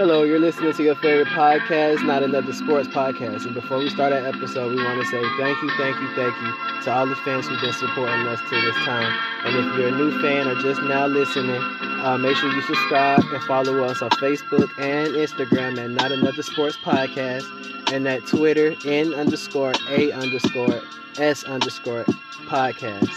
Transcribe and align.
Hello, 0.00 0.22
you're 0.22 0.38
listening 0.38 0.72
to 0.72 0.82
your 0.82 0.94
favorite 0.94 1.28
podcast, 1.28 2.02
Not 2.06 2.22
Another 2.22 2.54
Sports 2.54 2.88
Podcast. 2.88 3.44
And 3.44 3.52
before 3.52 3.76
we 3.76 3.90
start 3.90 4.14
our 4.14 4.26
episode, 4.26 4.74
we 4.74 4.82
want 4.82 4.98
to 4.98 5.06
say 5.06 5.20
thank 5.36 5.60
you, 5.60 5.70
thank 5.76 5.94
you, 6.00 6.08
thank 6.14 6.34
you 6.40 6.82
to 6.84 6.90
all 6.90 7.06
the 7.06 7.16
fans 7.16 7.46
who've 7.46 7.60
been 7.60 7.74
supporting 7.74 8.26
us 8.26 8.40
to 8.48 8.60
this 8.62 8.74
time. 8.76 9.14
And 9.44 9.58
if 9.58 9.76
you're 9.76 9.88
a 9.88 9.90
new 9.90 10.18
fan 10.22 10.48
or 10.48 10.54
just 10.62 10.80
now 10.84 11.06
listening, 11.06 11.60
uh, 12.00 12.16
make 12.16 12.34
sure 12.38 12.50
you 12.50 12.62
subscribe 12.62 13.20
and 13.30 13.42
follow 13.44 13.84
us 13.84 14.00
on 14.00 14.08
Facebook 14.12 14.70
and 14.78 15.08
Instagram 15.08 15.76
at 15.76 15.90
Not 15.90 16.12
Another 16.12 16.42
Sports 16.44 16.78
Podcast 16.78 17.92
and 17.92 18.08
at 18.08 18.26
Twitter 18.26 18.74
N 18.86 19.12
underscore 19.12 19.74
A 19.90 20.12
underscore 20.12 20.80
S 21.18 21.44
underscore 21.44 22.04
podcast. 22.46 23.12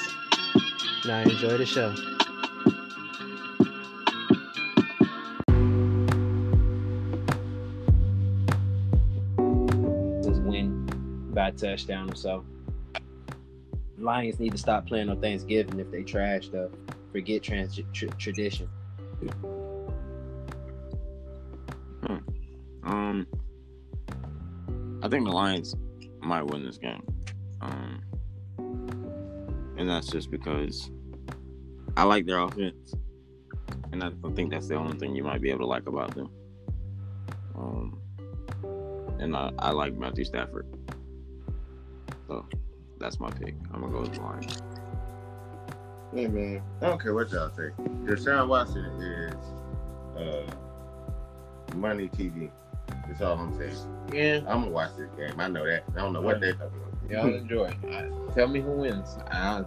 Now 1.06 1.22
enjoy 1.22 1.58
the 1.58 1.66
show. 1.66 2.13
Touchdown 11.52 12.16
so. 12.16 12.46
Lions 13.98 14.40
need 14.40 14.52
to 14.52 14.58
stop 14.58 14.88
playing 14.88 15.10
on 15.10 15.22
Thanksgiving 15.22 15.80
if 15.80 15.90
they 15.92 16.04
trash 16.04 16.48
stuff. 16.48 16.72
Forget 17.12 17.44
trans- 17.44 17.80
tr- 17.94 18.08
tradition. 18.18 18.68
Um, 22.84 23.26
I 25.02 25.08
think 25.08 25.26
the 25.26 25.32
Lions 25.32 25.76
might 26.22 26.44
win 26.44 26.66
this 26.66 26.78
game. 26.78 27.04
Um, 27.62 28.02
and 29.78 29.90
that's 29.90 30.08
just 30.08 30.30
because 30.30 30.92
I 31.96 32.04
like 32.04 32.26
their 32.26 32.40
offense, 32.40 32.94
and 33.92 34.04
I 34.04 34.12
think 34.36 34.52
that's 34.52 34.68
the 34.68 34.76
only 34.76 34.98
thing 34.98 35.16
you 35.16 35.24
might 35.24 35.42
be 35.42 35.50
able 35.50 35.62
to 35.62 35.68
like 35.68 35.88
about 35.88 36.14
them. 36.16 36.30
Um, 37.56 38.00
and 39.20 39.36
I, 39.36 39.52
I 39.60 39.72
like 39.72 39.94
Matthew 39.94 40.26
Stafford, 40.26 40.68
that's 43.04 43.20
my 43.20 43.30
pick. 43.30 43.54
I'm 43.74 43.82
gonna 43.82 43.92
go 43.92 44.02
with 44.02 44.14
the 44.14 44.22
Lions. 44.22 44.62
Hey 46.14 46.28
man, 46.28 46.62
I 46.82 46.86
don't 46.86 47.02
care 47.02 47.14
what 47.14 47.30
y'all 47.32 47.50
say. 47.50 47.70
Deshaun 48.06 48.48
Watson 48.48 48.86
is 49.02 49.36
uh, 50.18 51.76
money 51.76 52.08
TV. 52.08 52.50
That's 53.08 53.22
all 53.22 53.38
I'm 53.38 53.58
saying. 53.58 53.76
Yeah, 54.14 54.38
I'm 54.48 54.62
gonna 54.62 54.70
watch 54.70 54.92
this 54.98 55.10
game. 55.18 55.38
I 55.40 55.50
know 55.50 55.66
that. 55.66 55.84
I 55.96 56.00
don't 56.00 56.14
know 56.14 56.22
what 56.22 56.40
they're 56.40 56.54
talking 56.54 56.80
about. 56.80 57.12
y'all 57.12 57.34
enjoy. 57.36 57.76
I, 57.92 58.34
tell 58.34 58.48
me 58.48 58.62
who 58.62 58.72
wins. 58.72 59.18
I 59.30 59.66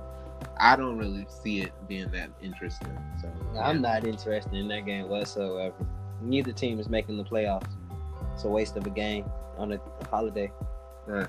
I 0.59 0.75
don't 0.77 0.97
really 0.97 1.27
see 1.28 1.61
it 1.61 1.73
being 1.87 2.11
that 2.12 2.31
interesting. 2.41 2.97
So 3.21 3.31
I'm 3.61 3.83
not 3.83 4.06
interested 4.06 4.55
in 4.55 4.69
that 4.69 4.87
game 4.87 5.09
whatsoever. 5.09 5.75
Neither 6.23 6.53
team 6.53 6.81
is 6.81 6.89
making 6.89 7.19
the 7.19 7.25
playoffs. 7.25 7.69
It's 8.33 8.45
a 8.45 8.48
waste 8.48 8.77
of 8.77 8.87
a 8.87 8.91
game 8.91 9.27
on 9.59 9.73
a 9.73 9.81
holiday. 10.11 10.50
Right. 11.06 11.28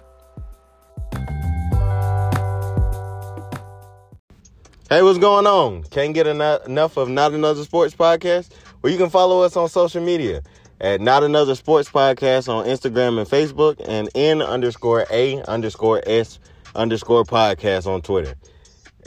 Hey, 4.89 5.01
what's 5.01 5.19
going 5.19 5.45
on? 5.45 5.83
Can't 5.83 6.13
get 6.13 6.27
eno- 6.27 6.59
enough 6.65 6.95
of 6.95 7.09
Not 7.09 7.33
Another 7.33 7.65
Sports 7.65 7.93
Podcast? 7.93 8.51
Well, 8.81 8.89
you 8.89 8.97
can 8.97 9.09
follow 9.09 9.41
us 9.41 9.57
on 9.57 9.67
social 9.67 10.01
media 10.01 10.41
at 10.79 11.01
Not 11.01 11.23
Another 11.23 11.55
Sports 11.55 11.89
Podcast 11.89 12.47
on 12.47 12.65
Instagram 12.65 13.19
and 13.19 13.29
Facebook 13.29 13.81
and 13.85 14.07
N 14.15 14.41
underscore 14.41 15.05
A 15.11 15.43
underscore 15.43 16.01
S 16.05 16.39
underscore 16.73 17.25
podcast 17.25 17.85
on 17.85 18.01
Twitter. 18.01 18.35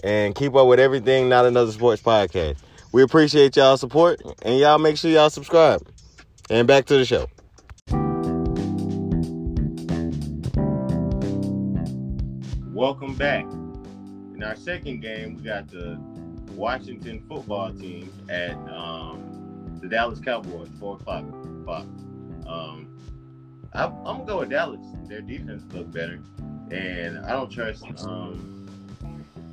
And 0.04 0.34
keep 0.34 0.54
up 0.54 0.66
with 0.66 0.80
everything 0.80 1.30
Not 1.30 1.46
Another 1.46 1.72
Sports 1.72 2.02
Podcast. 2.02 2.58
We 2.92 3.02
appreciate 3.02 3.56
y'all 3.56 3.78
support 3.78 4.20
and 4.42 4.58
y'all 4.58 4.78
make 4.78 4.98
sure 4.98 5.10
y'all 5.10 5.30
subscribe. 5.30 5.80
And 6.50 6.68
back 6.68 6.84
to 6.86 6.98
the 6.98 7.06
show. 7.06 7.26
Welcome 12.74 13.14
back. 13.14 13.46
In 14.40 14.44
our 14.44 14.56
second 14.56 15.00
game, 15.02 15.36
we 15.36 15.42
got 15.42 15.68
the 15.68 16.00
Washington 16.52 17.22
football 17.28 17.74
team 17.74 18.10
at 18.30 18.52
um, 18.70 19.78
the 19.82 19.86
Dallas 19.86 20.18
Cowboys, 20.18 20.70
four 20.78 20.96
o'clock. 20.96 21.26
Fox. 21.66 21.84
Um, 22.46 22.88
I, 23.74 23.84
I'm 23.84 23.92
gonna 24.02 24.24
go 24.24 24.38
with 24.38 24.48
Dallas. 24.48 24.80
Their 25.08 25.20
defense 25.20 25.62
look 25.74 25.92
better, 25.92 26.20
and 26.70 27.18
I 27.18 27.32
don't 27.32 27.50
trust 27.50 27.84
um, 27.98 28.66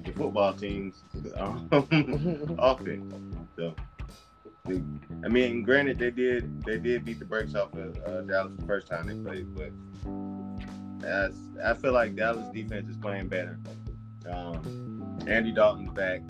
the 0.06 0.14
football 0.14 0.54
team's 0.54 1.04
um, 1.36 1.68
offense. 2.58 3.14
So, 3.58 3.76
I 4.70 5.28
mean, 5.28 5.64
granted, 5.64 6.00
they 6.00 6.12
did 6.12 6.64
they 6.64 6.78
did 6.78 7.04
beat 7.04 7.20
the 7.20 7.26
brakes 7.26 7.56
off 7.56 7.74
of 7.74 7.98
uh, 8.06 8.22
Dallas 8.22 8.54
the 8.58 8.66
first 8.66 8.88
time 8.88 9.08
they 9.08 9.16
played, 9.16 9.54
but 9.54 11.34
I 11.62 11.74
feel 11.74 11.92
like 11.92 12.16
Dallas 12.16 12.48
defense 12.54 12.90
is 12.90 12.96
playing 12.96 13.28
better. 13.28 13.60
Um, 14.32 15.20
Andy 15.28 15.52
Dalton's 15.52 15.92
back, 15.92 16.22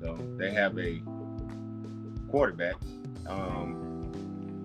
so 0.00 0.18
they 0.38 0.52
have 0.52 0.78
a 0.78 1.02
quarterback. 2.30 2.76
Um, 3.26 3.76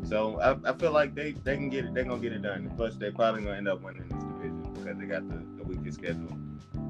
so 0.03 0.39
I, 0.41 0.69
I 0.69 0.73
feel 0.73 0.91
like 0.91 1.15
they, 1.15 1.31
they 1.31 1.55
can 1.55 1.69
get 1.69 1.85
it. 1.85 1.93
They're 1.93 2.03
gonna 2.03 2.19
get 2.19 2.33
it 2.33 2.41
done. 2.41 2.71
Plus, 2.75 2.95
they're 2.95 3.11
probably 3.11 3.43
gonna 3.43 3.57
end 3.57 3.67
up 3.67 3.81
winning 3.81 4.07
this 4.09 4.23
division 4.23 4.73
because 4.73 4.97
they 4.97 5.05
got 5.05 5.27
the, 5.27 5.41
the 5.57 5.63
weakest 5.63 5.99
schedule 5.99 6.37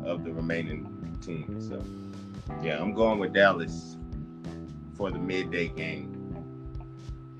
of 0.03 0.23
the 0.23 0.33
remaining 0.33 1.17
teams. 1.21 1.67
So 1.67 1.83
yeah, 2.63 2.81
I'm 2.81 2.93
going 2.93 3.19
with 3.19 3.33
Dallas 3.33 3.97
for 4.95 5.11
the 5.11 5.19
midday 5.19 5.67
game. 5.67 6.17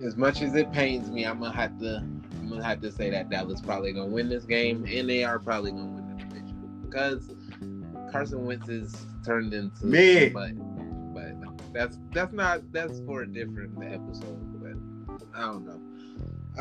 As 0.03 0.18
much 0.18 0.42
as 0.42 0.56
it 0.56 0.72
pains 0.72 1.09
me, 1.09 1.26
I'm 1.26 1.40
gonna 1.40 1.56
have 1.56 1.80
to 1.80 1.98
I'm 1.98 2.50
gonna 2.50 2.64
have 2.64 2.82
to 2.82 2.92
say 2.92 3.09
that 3.09 3.30
Dallas 3.30 3.62
probably 3.62 3.94
gonna 3.94 4.12
win 4.12 4.30
this 4.30 4.46
game, 4.46 4.86
and 4.88 5.09
they 5.09 5.24
are 5.24 5.40
probably 5.40 5.72
gonna 5.72 5.86
win 5.86 6.18
the 6.18 6.24
division 6.24 6.82
because 6.86 7.30
Carson 8.12 8.46
Wentz 8.46 8.68
is 8.70 9.06
turned 9.26 9.54
into. 9.54 9.88
But 10.34 10.52
but 11.14 11.74
that's 11.74 11.98
that's 12.14 12.34
not 12.34 12.72
that's 12.72 13.00
for 13.06 13.22
a 13.22 13.28
different 13.28 13.78
episode. 13.84 14.62
But 14.62 15.20
I 15.38 15.42
don't 15.42 15.66
know. 15.66 15.82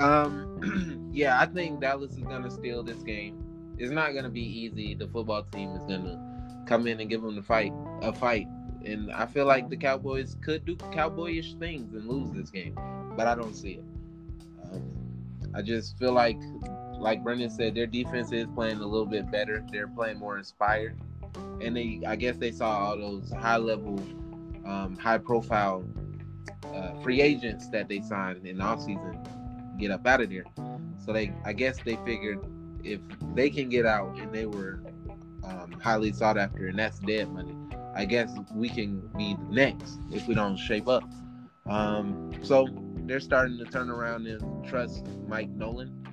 Um, 0.03 1.11
yeah, 1.13 1.41
I 1.41 1.47
think 1.47 1.81
Dallas 1.81 2.13
is 2.13 2.21
gonna 2.21 2.51
steal 2.51 2.83
this 2.83 3.03
game. 3.03 3.43
It's 3.79 3.91
not 3.91 4.15
gonna 4.15 4.31
be 4.31 4.43
easy. 4.43 4.95
The 4.95 5.09
football 5.09 5.43
team 5.45 5.75
is 5.75 5.83
gonna 5.83 6.65
come 6.67 6.87
in 6.87 7.01
and 7.01 7.11
give 7.11 7.23
them 7.23 7.35
the 7.35 7.43
fight 7.43 7.73
a 8.03 8.13
fight, 8.13 8.47
and 8.85 9.11
I 9.13 9.27
feel 9.27 9.47
like 9.47 9.69
the 9.69 9.77
Cowboys 9.77 10.37
could 10.43 10.65
do 10.65 10.77
cowboyish 10.77 11.59
things 11.59 11.93
and 11.95 12.07
lose 12.07 12.31
this 12.33 12.51
game, 12.51 12.79
but 13.17 13.27
I 13.27 13.35
don't 13.35 13.55
see 13.55 13.73
it. 13.73 13.85
Um, 14.73 14.83
I 15.55 15.63
just 15.63 15.99
feel 15.99 16.13
like, 16.13 16.39
like 16.93 17.25
Brendan 17.25 17.51
said, 17.51 17.75
their 17.75 17.87
defense 17.87 18.31
is 18.33 18.47
playing 18.55 18.79
a 18.79 18.87
little 18.87 19.07
bit 19.07 19.31
better. 19.31 19.65
They're 19.73 19.89
playing 19.89 20.19
more 20.19 20.39
inspired, 20.39 20.97
and 21.61 21.77
they, 21.77 22.01
I 22.07 22.17
guess, 22.17 22.37
they 22.37 22.53
saw 22.53 22.71
all 22.71 22.97
those 22.97 23.31
high 23.33 23.57
level, 23.57 23.99
um, 24.65 24.97
high 24.97 25.19
profile 25.19 25.85
uh, 26.75 26.95
free 27.03 27.21
agents 27.21 27.69
that 27.71 27.89
they 27.89 28.01
signed 28.01 28.47
in 28.47 28.59
the 28.59 28.65
offseason 28.65 29.19
get 29.79 29.91
up 29.91 30.07
out 30.07 30.21
of 30.21 30.31
there. 30.31 30.45
So 31.05 31.13
they, 31.13 31.33
I 31.45 31.53
guess, 31.53 31.79
they 31.85 31.97
figured 32.05 32.41
if 32.85 33.01
they 33.35 33.51
can 33.51 33.69
get 33.69 33.87
out 33.87 34.19
and 34.19 34.33
they 34.33 34.47
were 34.47 34.83
um, 35.45 35.73
highly 35.83 36.13
sought 36.13 36.39
after, 36.39 36.69
and 36.69 36.79
that's 36.79 36.99
dead 37.01 37.31
money. 37.33 37.57
I 37.95 38.05
guess 38.05 38.33
we 38.55 38.69
can 38.69 39.01
be 39.17 39.35
the 39.35 39.55
next 39.55 39.99
if 40.13 40.29
we 40.29 40.35
don't 40.35 40.57
shape 40.57 40.89
up. 40.89 41.05
Um, 41.69 42.33
so 42.43 42.69
they're 43.07 43.21
starting 43.21 43.59
to 43.59 43.65
turn 43.65 43.91
around 43.91 44.27
and 44.27 44.65
trust 44.65 45.07
Mike 45.27 45.51
Nolan 45.51 46.07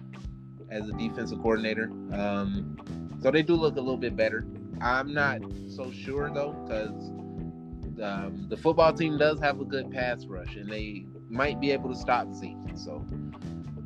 as 0.69 0.89
a 0.89 0.93
defensive 0.93 1.39
coordinator. 1.39 1.91
Um, 2.11 2.77
so 3.21 3.31
they 3.31 3.43
do 3.43 3.55
look 3.55 3.75
a 3.75 3.79
little 3.79 3.97
bit 3.97 4.15
better. 4.15 4.45
I'm 4.81 5.13
not 5.13 5.41
so 5.69 5.91
sure 5.91 6.29
though, 6.33 6.53
because 6.53 7.09
um, 8.01 8.45
the 8.49 8.57
football 8.57 8.93
team 8.93 9.17
does 9.17 9.39
have 9.39 9.59
a 9.59 9.65
good 9.65 9.91
pass 9.91 10.25
rush, 10.25 10.55
and 10.55 10.69
they 10.69 11.05
might 11.29 11.59
be 11.59 11.71
able 11.71 11.89
to 11.89 11.95
stop 11.99 12.33
Zeke. 12.33 12.55
So 12.75 13.05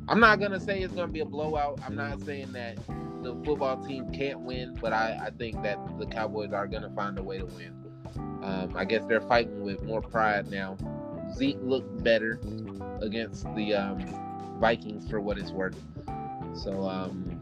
I'm 0.08 0.20
not 0.20 0.40
gonna 0.40 0.60
say 0.60 0.82
it's 0.82 0.94
gonna 0.94 1.12
be 1.12 1.20
a 1.20 1.24
blowout. 1.24 1.80
I'm 1.86 1.96
not 1.96 2.22
saying 2.22 2.52
that 2.52 2.76
the 3.22 3.40
football 3.44 3.82
team 3.84 4.10
can't 4.12 4.40
win, 4.40 4.76
but 4.80 4.92
I, 4.92 5.18
I 5.26 5.30
think 5.30 5.62
that 5.62 5.78
the 5.98 6.06
Cowboys 6.06 6.52
are 6.52 6.66
gonna 6.66 6.90
find 6.94 7.18
a 7.18 7.22
way 7.22 7.38
to 7.38 7.46
win. 7.46 7.74
Um, 8.42 8.72
I 8.74 8.84
guess 8.84 9.04
they're 9.06 9.20
fighting 9.20 9.62
with 9.62 9.82
more 9.82 10.02
pride 10.02 10.50
now. 10.50 10.76
Zeke 11.34 11.58
looked 11.62 12.02
better 12.02 12.40
against 13.00 13.44
the 13.54 13.74
um, 13.74 14.58
Vikings 14.60 15.08
for 15.08 15.20
what 15.20 15.38
it's 15.38 15.52
worth. 15.52 15.80
So 16.54 16.82
um, 16.86 17.40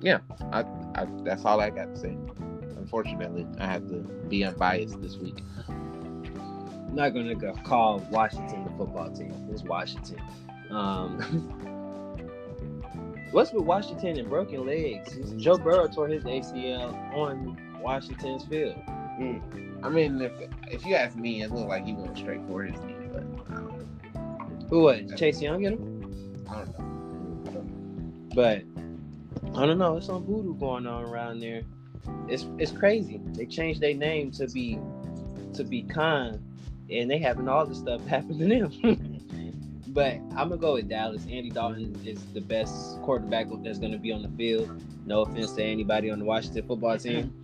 yeah, 0.00 0.18
I, 0.52 0.60
I, 0.94 1.06
that's 1.24 1.44
all 1.44 1.60
I 1.60 1.70
got 1.70 1.94
to 1.94 2.00
say. 2.00 2.16
Unfortunately, 2.92 3.46
I 3.58 3.64
have 3.64 3.88
to 3.88 4.00
be 4.28 4.44
unbiased 4.44 5.00
this 5.00 5.16
week. 5.16 5.38
I'm 5.66 6.94
not 6.94 7.14
gonna 7.14 7.34
call 7.62 8.06
Washington 8.10 8.64
the 8.64 8.70
football 8.72 9.10
team. 9.10 9.32
It's 9.50 9.62
Washington. 9.62 10.20
Um, 10.68 11.18
what's 13.30 13.50
with 13.50 13.64
Washington 13.64 14.18
and 14.18 14.28
broken 14.28 14.66
legs? 14.66 15.18
Joe 15.42 15.56
Burrow 15.56 15.88
tore 15.88 16.08
his 16.08 16.24
ACL 16.24 16.92
on 17.16 17.56
Washington's 17.80 18.44
field. 18.44 18.76
I 19.82 19.88
mean, 19.88 20.20
if 20.20 20.32
if 20.70 20.84
you 20.84 20.94
ask 20.94 21.16
me, 21.16 21.42
it 21.42 21.50
looked 21.50 21.70
like 21.70 21.86
he 21.86 21.94
went 21.94 22.18
straight 22.18 22.42
for 22.46 22.62
his 22.62 22.78
knee, 22.82 22.94
but 23.10 23.24
I 23.48 23.54
don't 23.54 24.12
know. 24.12 24.66
Who 24.68 24.80
was 24.80 25.18
Chase 25.18 25.40
Young 25.40 25.64
in 25.64 25.72
him? 25.72 26.44
I 26.46 26.56
don't 26.56 26.78
know. 26.78 27.48
I 27.48 27.52
don't 27.54 27.56
know. 27.56 27.64
But 28.34 28.64
I 29.58 29.64
don't 29.64 29.78
know. 29.78 29.96
It's 29.96 30.08
some 30.08 30.26
voodoo 30.26 30.56
going 30.56 30.86
on 30.86 31.04
around 31.04 31.40
there. 31.40 31.62
It's 32.28 32.46
it's 32.58 32.72
crazy. 32.72 33.20
They 33.32 33.46
changed 33.46 33.80
their 33.80 33.94
name 33.94 34.30
to 34.32 34.48
be 34.48 34.78
to 35.54 35.64
be 35.64 35.82
Khan, 35.82 36.42
and 36.90 37.10
they 37.10 37.18
having 37.18 37.48
all 37.48 37.66
this 37.66 37.78
stuff 37.78 38.04
happen 38.06 38.38
to 38.38 38.46
them. 38.46 39.52
but 39.88 40.14
I'm 40.36 40.48
gonna 40.48 40.56
go 40.56 40.74
with 40.74 40.88
Dallas. 40.88 41.22
Andy 41.24 41.50
Dalton 41.50 42.00
is 42.04 42.24
the 42.32 42.40
best 42.40 43.00
quarterback 43.02 43.46
that's 43.62 43.78
gonna 43.78 43.98
be 43.98 44.12
on 44.12 44.22
the 44.22 44.30
field. 44.30 44.82
No 45.06 45.22
offense 45.22 45.52
to 45.52 45.62
anybody 45.62 46.10
on 46.10 46.18
the 46.18 46.24
Washington 46.24 46.66
football 46.66 46.98
team. 46.98 47.34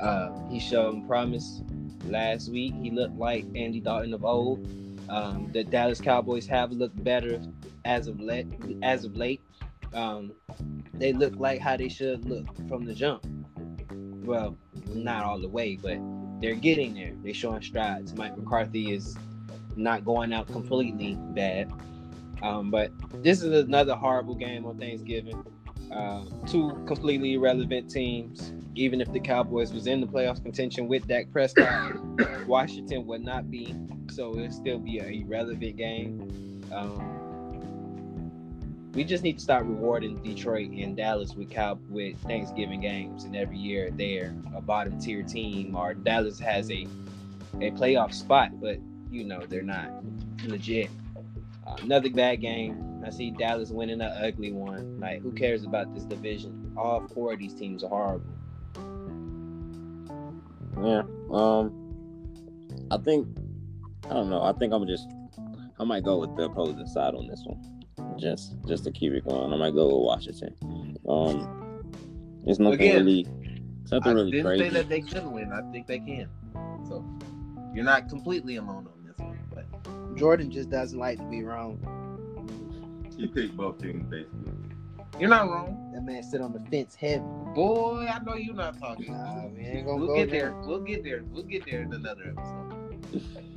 Uh, 0.00 0.30
he 0.48 0.60
showed 0.60 1.06
promise 1.06 1.62
last 2.06 2.50
week. 2.50 2.74
He 2.80 2.90
looked 2.90 3.16
like 3.16 3.44
Andy 3.54 3.80
Dalton 3.80 4.14
of 4.14 4.24
old. 4.24 4.66
Um, 5.08 5.50
the 5.52 5.64
Dallas 5.64 6.00
Cowboys 6.00 6.46
have 6.46 6.70
looked 6.72 7.02
better 7.02 7.40
as 7.84 8.06
of 8.06 8.20
late. 8.20 8.46
As 8.82 9.04
of 9.04 9.16
late, 9.16 9.42
um, 9.92 10.32
they 10.94 11.12
look 11.12 11.34
like 11.36 11.60
how 11.60 11.76
they 11.76 11.88
should 11.88 12.24
look 12.24 12.46
from 12.68 12.84
the 12.84 12.94
jump. 12.94 13.26
Well, 14.24 14.56
not 14.94 15.24
all 15.24 15.40
the 15.40 15.48
way, 15.48 15.76
but 15.76 15.98
they're 16.40 16.54
getting 16.54 16.94
there. 16.94 17.12
They're 17.22 17.34
showing 17.34 17.62
strides. 17.62 18.14
Mike 18.14 18.36
McCarthy 18.36 18.92
is 18.92 19.16
not 19.76 20.04
going 20.04 20.32
out 20.32 20.46
completely 20.48 21.16
bad. 21.34 21.72
Um, 22.42 22.70
but 22.70 22.92
this 23.22 23.42
is 23.42 23.64
another 23.64 23.94
horrible 23.94 24.34
game 24.34 24.64
on 24.66 24.78
Thanksgiving. 24.78 25.44
Uh, 25.92 26.24
two 26.46 26.70
completely 26.86 27.34
irrelevant 27.34 27.90
teams. 27.90 28.52
Even 28.74 29.00
if 29.00 29.12
the 29.12 29.20
Cowboys 29.20 29.72
was 29.72 29.86
in 29.86 30.00
the 30.00 30.06
playoffs 30.06 30.42
contention 30.42 30.86
with 30.86 31.06
Dak 31.08 31.30
Prescott, 31.32 31.94
Washington 32.46 33.06
would 33.06 33.24
not 33.24 33.50
be. 33.50 33.74
So 34.10 34.36
it'll 34.36 34.52
still 34.52 34.78
be 34.78 34.98
an 34.98 35.12
irrelevant 35.12 35.76
game. 35.76 36.62
Um, 36.72 37.27
we 38.98 39.04
just 39.04 39.22
need 39.22 39.38
to 39.38 39.44
start 39.44 39.64
rewarding 39.64 40.16
Detroit 40.24 40.70
and 40.72 40.96
Dallas 40.96 41.36
with 41.36 41.56
with 41.88 42.18
Thanksgiving 42.22 42.80
games, 42.80 43.22
and 43.22 43.36
every 43.36 43.56
year 43.56 43.92
they're 43.92 44.34
a 44.56 44.60
bottom 44.60 44.98
tier 44.98 45.22
team, 45.22 45.76
or 45.76 45.94
Dallas 45.94 46.40
has 46.40 46.68
a 46.72 46.88
a 47.60 47.70
playoff 47.70 48.12
spot, 48.12 48.60
but 48.60 48.80
you 49.08 49.22
know 49.22 49.46
they're 49.46 49.62
not 49.62 49.88
legit. 50.44 50.90
Uh, 51.64 51.76
another 51.80 52.10
bad 52.10 52.40
game. 52.40 53.00
I 53.06 53.10
see 53.10 53.30
Dallas 53.30 53.70
winning 53.70 54.00
an 54.00 54.10
ugly 54.20 54.50
one. 54.50 54.98
Like, 54.98 55.22
who 55.22 55.30
cares 55.30 55.62
about 55.62 55.94
this 55.94 56.02
division? 56.02 56.72
All 56.76 57.06
four 57.06 57.34
of 57.34 57.38
these 57.38 57.54
teams 57.54 57.84
are 57.84 57.88
horrible. 57.88 58.26
Yeah. 60.82 61.02
Um. 61.30 61.72
I 62.90 62.96
think. 62.96 63.28
I 64.06 64.14
don't 64.14 64.28
know. 64.28 64.42
I 64.42 64.52
think 64.54 64.72
I'm 64.72 64.88
just. 64.88 65.08
I 65.78 65.84
might 65.84 66.02
go 66.02 66.18
with 66.18 66.34
the 66.34 66.46
opposing 66.46 66.88
side 66.88 67.14
on 67.14 67.28
this 67.28 67.44
one. 67.46 67.77
Just, 68.18 68.54
just 68.66 68.84
to 68.84 68.90
keep 68.90 69.12
it 69.12 69.26
going. 69.26 69.52
I 69.52 69.56
might 69.56 69.74
go 69.74 69.86
with 69.86 70.04
Washington. 70.06 70.54
Um. 71.08 71.54
It's 72.46 72.58
nothing 72.58 72.80
Again, 72.80 72.96
really. 73.04 73.26
It's 73.82 73.92
nothing 73.92 74.12
I 74.12 74.14
really 74.14 74.30
didn't 74.30 74.46
crazy. 74.46 74.64
say 74.64 74.70
that 74.70 74.88
they 74.88 75.00
couldn't 75.02 75.32
win. 75.32 75.52
I 75.52 75.60
think 75.70 75.86
they 75.86 75.98
can. 75.98 76.28
So 76.88 77.04
you're 77.74 77.84
not 77.84 78.08
completely 78.08 78.56
alone 78.56 78.86
on 78.86 79.04
this 79.06 79.18
one, 79.18 79.38
but 79.52 80.16
Jordan 80.16 80.50
just 80.50 80.70
doesn't 80.70 80.98
like 80.98 81.18
to 81.18 81.24
be 81.24 81.42
wrong. 81.42 81.78
He 83.16 83.26
picked 83.26 83.56
both 83.56 83.78
teams 83.82 84.06
basically. 84.08 84.52
you're 85.18 85.28
not 85.28 85.50
wrong. 85.50 85.90
That 85.92 86.02
man 86.04 86.22
sit 86.22 86.40
on 86.40 86.52
the 86.52 86.60
fence 86.70 86.94
heavy. 86.94 87.22
Boy, 87.54 88.06
I 88.08 88.18
know 88.20 88.34
you're 88.36 88.54
not 88.54 88.78
talking. 88.78 89.12
Nah, 89.12 89.46
we 89.48 89.60
ain't 89.60 89.86
gonna 89.86 89.98
we'll 89.98 90.06
go 90.06 90.14
get 90.16 90.30
there. 90.30 90.50
there. 90.50 90.60
We'll 90.60 90.80
get 90.80 91.04
there. 91.04 91.22
We'll 91.30 91.42
get 91.42 91.66
there 91.66 91.82
in 91.82 91.92
another 91.92 92.34
episode. 92.36 93.22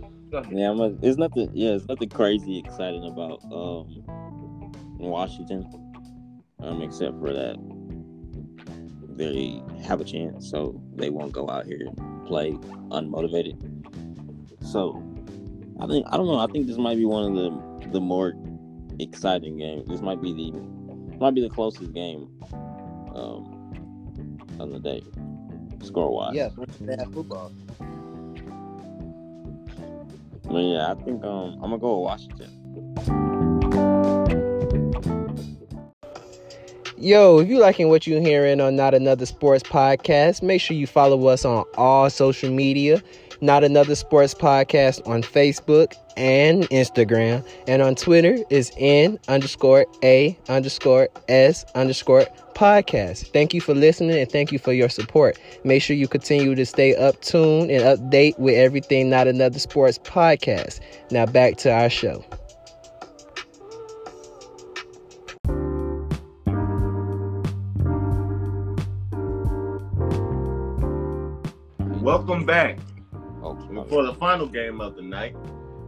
Yeah, 0.49 0.71
I'm 0.71 0.79
a, 0.79 0.93
it's 1.01 1.17
nothing. 1.17 1.51
Yeah, 1.53 1.71
it's 1.71 1.89
nothing 1.89 2.07
crazy 2.07 2.57
exciting 2.57 3.03
about 3.05 3.41
um 3.51 4.01
Washington, 5.09 5.65
um, 6.59 6.81
except 6.81 7.19
for 7.19 7.33
that 7.33 7.57
they 9.15 9.61
have 9.83 10.01
a 10.01 10.03
chance, 10.03 10.49
so 10.49 10.81
they 10.95 11.09
won't 11.09 11.31
go 11.31 11.49
out 11.49 11.65
here 11.65 11.81
and 11.85 12.25
play 12.25 12.51
unmotivated. 12.89 13.57
So, 14.65 15.03
I 15.79 15.87
think 15.87 16.05
I 16.09 16.17
don't 16.17 16.27
know. 16.27 16.39
I 16.39 16.47
think 16.47 16.67
this 16.67 16.77
might 16.77 16.97
be 16.97 17.05
one 17.05 17.25
of 17.25 17.35
the 17.35 17.89
the 17.89 17.99
more 17.99 18.33
exciting 18.99 19.57
games. 19.57 19.87
This 19.87 20.01
might 20.01 20.21
be 20.21 20.33
the 20.33 20.51
might 21.19 21.35
be 21.35 21.41
the 21.41 21.49
closest 21.49 21.93
game 21.93 22.29
um 23.13 23.57
on 24.59 24.71
the 24.71 24.79
day, 24.79 25.03
score 25.83 26.13
wise. 26.13 26.33
Yeah, 26.35 26.49
bunch 26.49 26.69
of 26.69 26.85
bad 26.87 27.13
football. 27.13 27.51
But 30.43 30.59
yeah, 30.59 30.91
I 30.91 30.95
think 31.03 31.23
um 31.23 31.53
I'm 31.55 31.69
gonna 31.69 31.77
go 31.79 31.99
with 31.99 32.05
Washington. 32.05 33.30
Yo, 37.01 37.39
if 37.39 37.49
you 37.49 37.57
liking 37.57 37.89
what 37.89 38.05
you're 38.05 38.21
hearing 38.21 38.61
on 38.61 38.75
Not 38.75 38.93
Another 38.93 39.25
Sports 39.25 39.63
Podcast, 39.63 40.43
make 40.43 40.61
sure 40.61 40.77
you 40.77 40.85
follow 40.85 41.25
us 41.25 41.43
on 41.43 41.65
all 41.75 42.11
social 42.11 42.51
media. 42.51 43.01
Not 43.41 43.63
Another 43.63 43.95
Sports 43.95 44.35
Podcast 44.35 45.07
on 45.07 45.23
Facebook 45.23 45.95
and 46.15 46.69
Instagram. 46.69 47.43
And 47.67 47.81
on 47.81 47.95
Twitter 47.95 48.37
is 48.51 48.71
N 48.77 49.17
underscore 49.29 49.87
A 50.03 50.37
underscore 50.47 51.09
S 51.27 51.65
underscore 51.73 52.27
podcast. 52.53 53.31
Thank 53.33 53.55
you 53.55 53.61
for 53.61 53.73
listening 53.73 54.15
and 54.19 54.31
thank 54.31 54.51
you 54.51 54.59
for 54.59 54.71
your 54.71 54.89
support. 54.89 55.39
Make 55.63 55.81
sure 55.81 55.95
you 55.95 56.07
continue 56.07 56.53
to 56.53 56.65
stay 56.67 56.95
up 56.95 57.19
tuned 57.21 57.71
and 57.71 57.81
update 57.81 58.37
with 58.37 58.53
everything 58.53 59.09
Not 59.09 59.25
Another 59.25 59.57
Sports 59.57 59.97
Podcast. 59.97 60.81
Now 61.09 61.25
back 61.25 61.57
to 61.57 61.71
our 61.71 61.89
show. 61.89 62.23
Welcome 72.11 72.45
back. 72.45 72.77
And 73.69 73.89
for 73.89 74.03
the 74.03 74.13
final 74.15 74.45
game 74.45 74.81
of 74.81 74.95
the 74.97 75.01
night, 75.01 75.33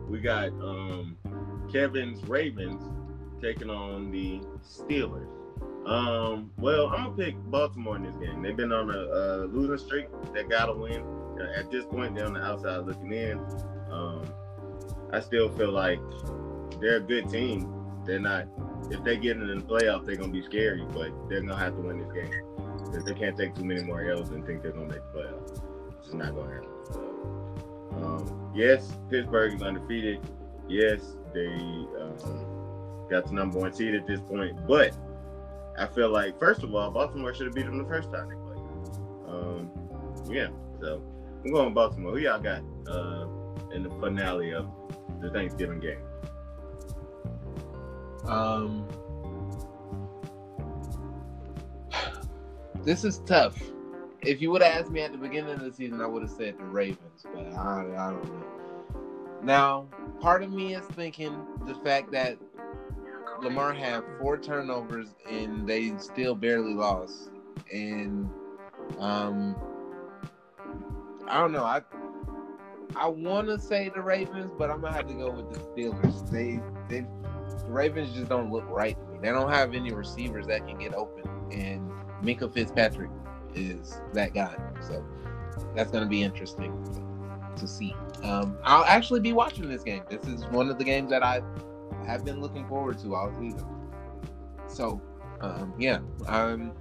we 0.08 0.22
got 0.22 0.48
um, 0.62 1.18
Kevin's 1.70 2.24
Ravens 2.30 2.82
taking 3.42 3.70
on 3.70 4.10
the 4.10 4.40
Steelers. 4.66 5.28
Um, 5.86 6.50
well, 6.58 6.88
I'm 6.88 7.04
gonna 7.04 7.18
pick 7.18 7.36
Baltimore 7.52 7.98
in 7.98 8.04
this 8.04 8.16
game. 8.16 8.42
They've 8.42 8.56
been 8.56 8.72
on 8.72 8.90
a, 8.90 8.98
a 8.98 9.24
losing 9.48 9.86
streak. 9.86 10.06
They 10.34 10.44
got 10.46 10.68
to 10.68 10.74
win. 10.74 11.04
Uh, 11.38 11.60
At 11.60 11.70
this 11.70 11.84
point, 11.84 12.16
they're 12.16 12.26
on 12.26 12.36
the 12.36 12.42
outside 12.42 12.86
looking 12.86 13.12
in. 13.12 13.38
Um, 13.92 14.24
I 15.12 15.20
still 15.20 15.50
feel 15.58 15.72
like 15.72 16.00
they're 16.80 16.98
a 16.98 17.02
good 17.02 17.28
team. 17.30 17.70
They're 18.06 18.20
not. 18.20 18.48
If 18.90 19.04
they 19.04 19.18
get 19.18 19.36
in 19.36 19.46
the 19.48 19.62
playoffs, 19.62 20.06
they're 20.06 20.16
gonna 20.16 20.32
be 20.32 20.42
scary, 20.42 20.86
but 20.94 21.12
they're 21.28 21.42
gonna 21.42 21.58
have 21.58 21.76
to 21.76 21.82
win 21.82 22.00
this 22.00 22.14
game. 22.14 22.32
'Cause 22.94 23.04
They 23.04 23.14
can't 23.14 23.36
take 23.38 23.56
too 23.56 23.66
many 23.66 23.84
more 23.84 24.02
L's 24.10 24.30
and 24.30 24.46
think 24.46 24.62
they're 24.64 24.72
gonna 24.72 24.86
make 24.88 25.02
the 25.12 25.20
playoffs. 25.20 25.62
Not 26.14 26.36
gonna 26.36 26.54
happen. 26.54 26.70
So, 26.92 27.00
um, 27.98 28.52
yes, 28.56 28.94
Pittsburgh 29.10 29.54
is 29.56 29.62
undefeated. 29.62 30.20
Yes, 30.68 31.18
they 31.34 31.48
um, 31.48 33.08
got 33.10 33.26
the 33.26 33.34
number 33.34 33.60
one 33.60 33.74
seed 33.74 33.96
at 33.96 34.06
this 34.06 34.22
point. 34.22 34.68
But 34.68 34.96
I 35.78 35.88
feel 35.88 36.10
like, 36.10 36.40
first 36.40 36.64
of 36.64 36.74
all, 36.76 36.92
Baltimore 36.92 37.34
should 37.34 37.48
have 37.48 37.56
beat 37.56 37.66
them 37.66 37.78
the 37.78 37.86
first 37.86 38.12
time 38.12 38.30
they 38.30 38.36
played. 38.36 38.54
Um, 39.28 39.72
yeah, 40.30 40.48
so 40.80 41.02
I'm 41.44 41.52
going 41.52 41.66
with 41.66 41.74
Baltimore. 41.74 42.12
Who 42.12 42.20
y'all 42.20 42.40
got 42.40 42.62
uh, 42.88 43.26
in 43.74 43.84
the 43.84 43.90
finale 44.00 44.54
of 44.54 44.70
the 45.20 45.32
Thanksgiving 45.32 45.80
game? 45.80 45.98
Um, 48.26 48.88
this 52.84 53.04
is 53.04 53.20
tough. 53.26 53.60
If 54.26 54.42
you 54.42 54.52
would 54.52 54.62
have 54.62 54.82
asked 54.82 54.92
me 54.92 55.02
at 55.02 55.12
the 55.12 55.18
beginning 55.18 55.56
of 55.56 55.60
the 55.60 55.74
season, 55.74 56.00
I 56.02 56.08
would 56.08 56.22
have 56.22 56.32
said 56.32 56.58
the 56.58 56.64
Ravens, 56.64 57.26
but 57.34 57.46
I, 57.54 57.82
I 57.98 58.12
don't 58.12 58.24
know. 58.24 58.46
Now, 59.44 59.88
part 60.22 60.44
of 60.44 60.52
me 60.52 60.76
is 60.76 60.86
thinking 60.88 61.46
the 61.66 61.76
fact 61.76 62.12
that 62.14 62.38
Lamar 63.42 63.74
had 63.74 64.04
four 64.20 64.38
turnovers 64.38 65.10
and 65.30 65.68
they 65.68 65.98
still 65.98 66.36
barely 66.36 66.74
lost, 66.74 67.32
and 67.74 68.30
um, 69.00 69.56
I 71.28 71.40
don't 71.40 71.52
know. 71.52 71.66
I 71.66 71.82
I 72.96 73.08
want 73.08 73.48
to 73.48 73.60
say 73.60 73.92
the 73.94 74.02
Ravens, 74.02 74.52
but 74.58 74.70
I'm 74.72 74.80
gonna 74.80 74.96
have 74.96 75.08
to 75.08 75.14
go 75.14 75.32
with 75.32 75.52
the 75.54 75.60
Steelers. 75.60 76.30
They 76.32 76.62
they 76.88 77.02
the 77.02 77.72
Ravens 77.72 78.14
just 78.14 78.30
don't 78.30 78.52
look 78.52 78.66
right 78.70 78.98
to 78.98 79.08
me. 79.12 79.20
They 79.22 79.30
don't 79.30 79.52
have 79.52 79.74
any 79.74 79.92
receivers 79.92 80.48
that 80.48 80.66
can 80.66 80.78
get 80.78 80.94
open, 80.94 81.30
and 81.52 81.92
Minkah 82.24 82.54
Fitzpatrick 82.54 83.10
is 83.56 84.02
that 84.14 84.34
guy. 84.34 84.56
So 84.82 85.06
that's 85.76 85.92
going 85.92 86.04
to 86.04 86.10
be 86.10 86.24
interesting 86.24 86.74
to 87.56 87.68
see. 87.68 87.96
Um, 88.24 88.58
I'll 88.64 88.86
actually 88.86 89.20
be 89.20 89.34
watching 89.34 89.68
this 89.68 89.84
game. 89.84 90.04
This 90.10 90.26
is 90.26 90.46
one 90.48 90.70
of 90.70 90.78
the 90.78 90.84
games 90.84 91.10
that 91.10 91.24
I 91.24 91.42
have 92.06 92.26
been 92.26 92.42
looking 92.42 92.68
forward 92.68 93.00
to 93.00 93.16
all 93.16 93.32
season. 93.40 93.66
So, 94.68 95.02
um, 95.42 95.74
yeah, 95.78 96.00
um, 96.28 96.74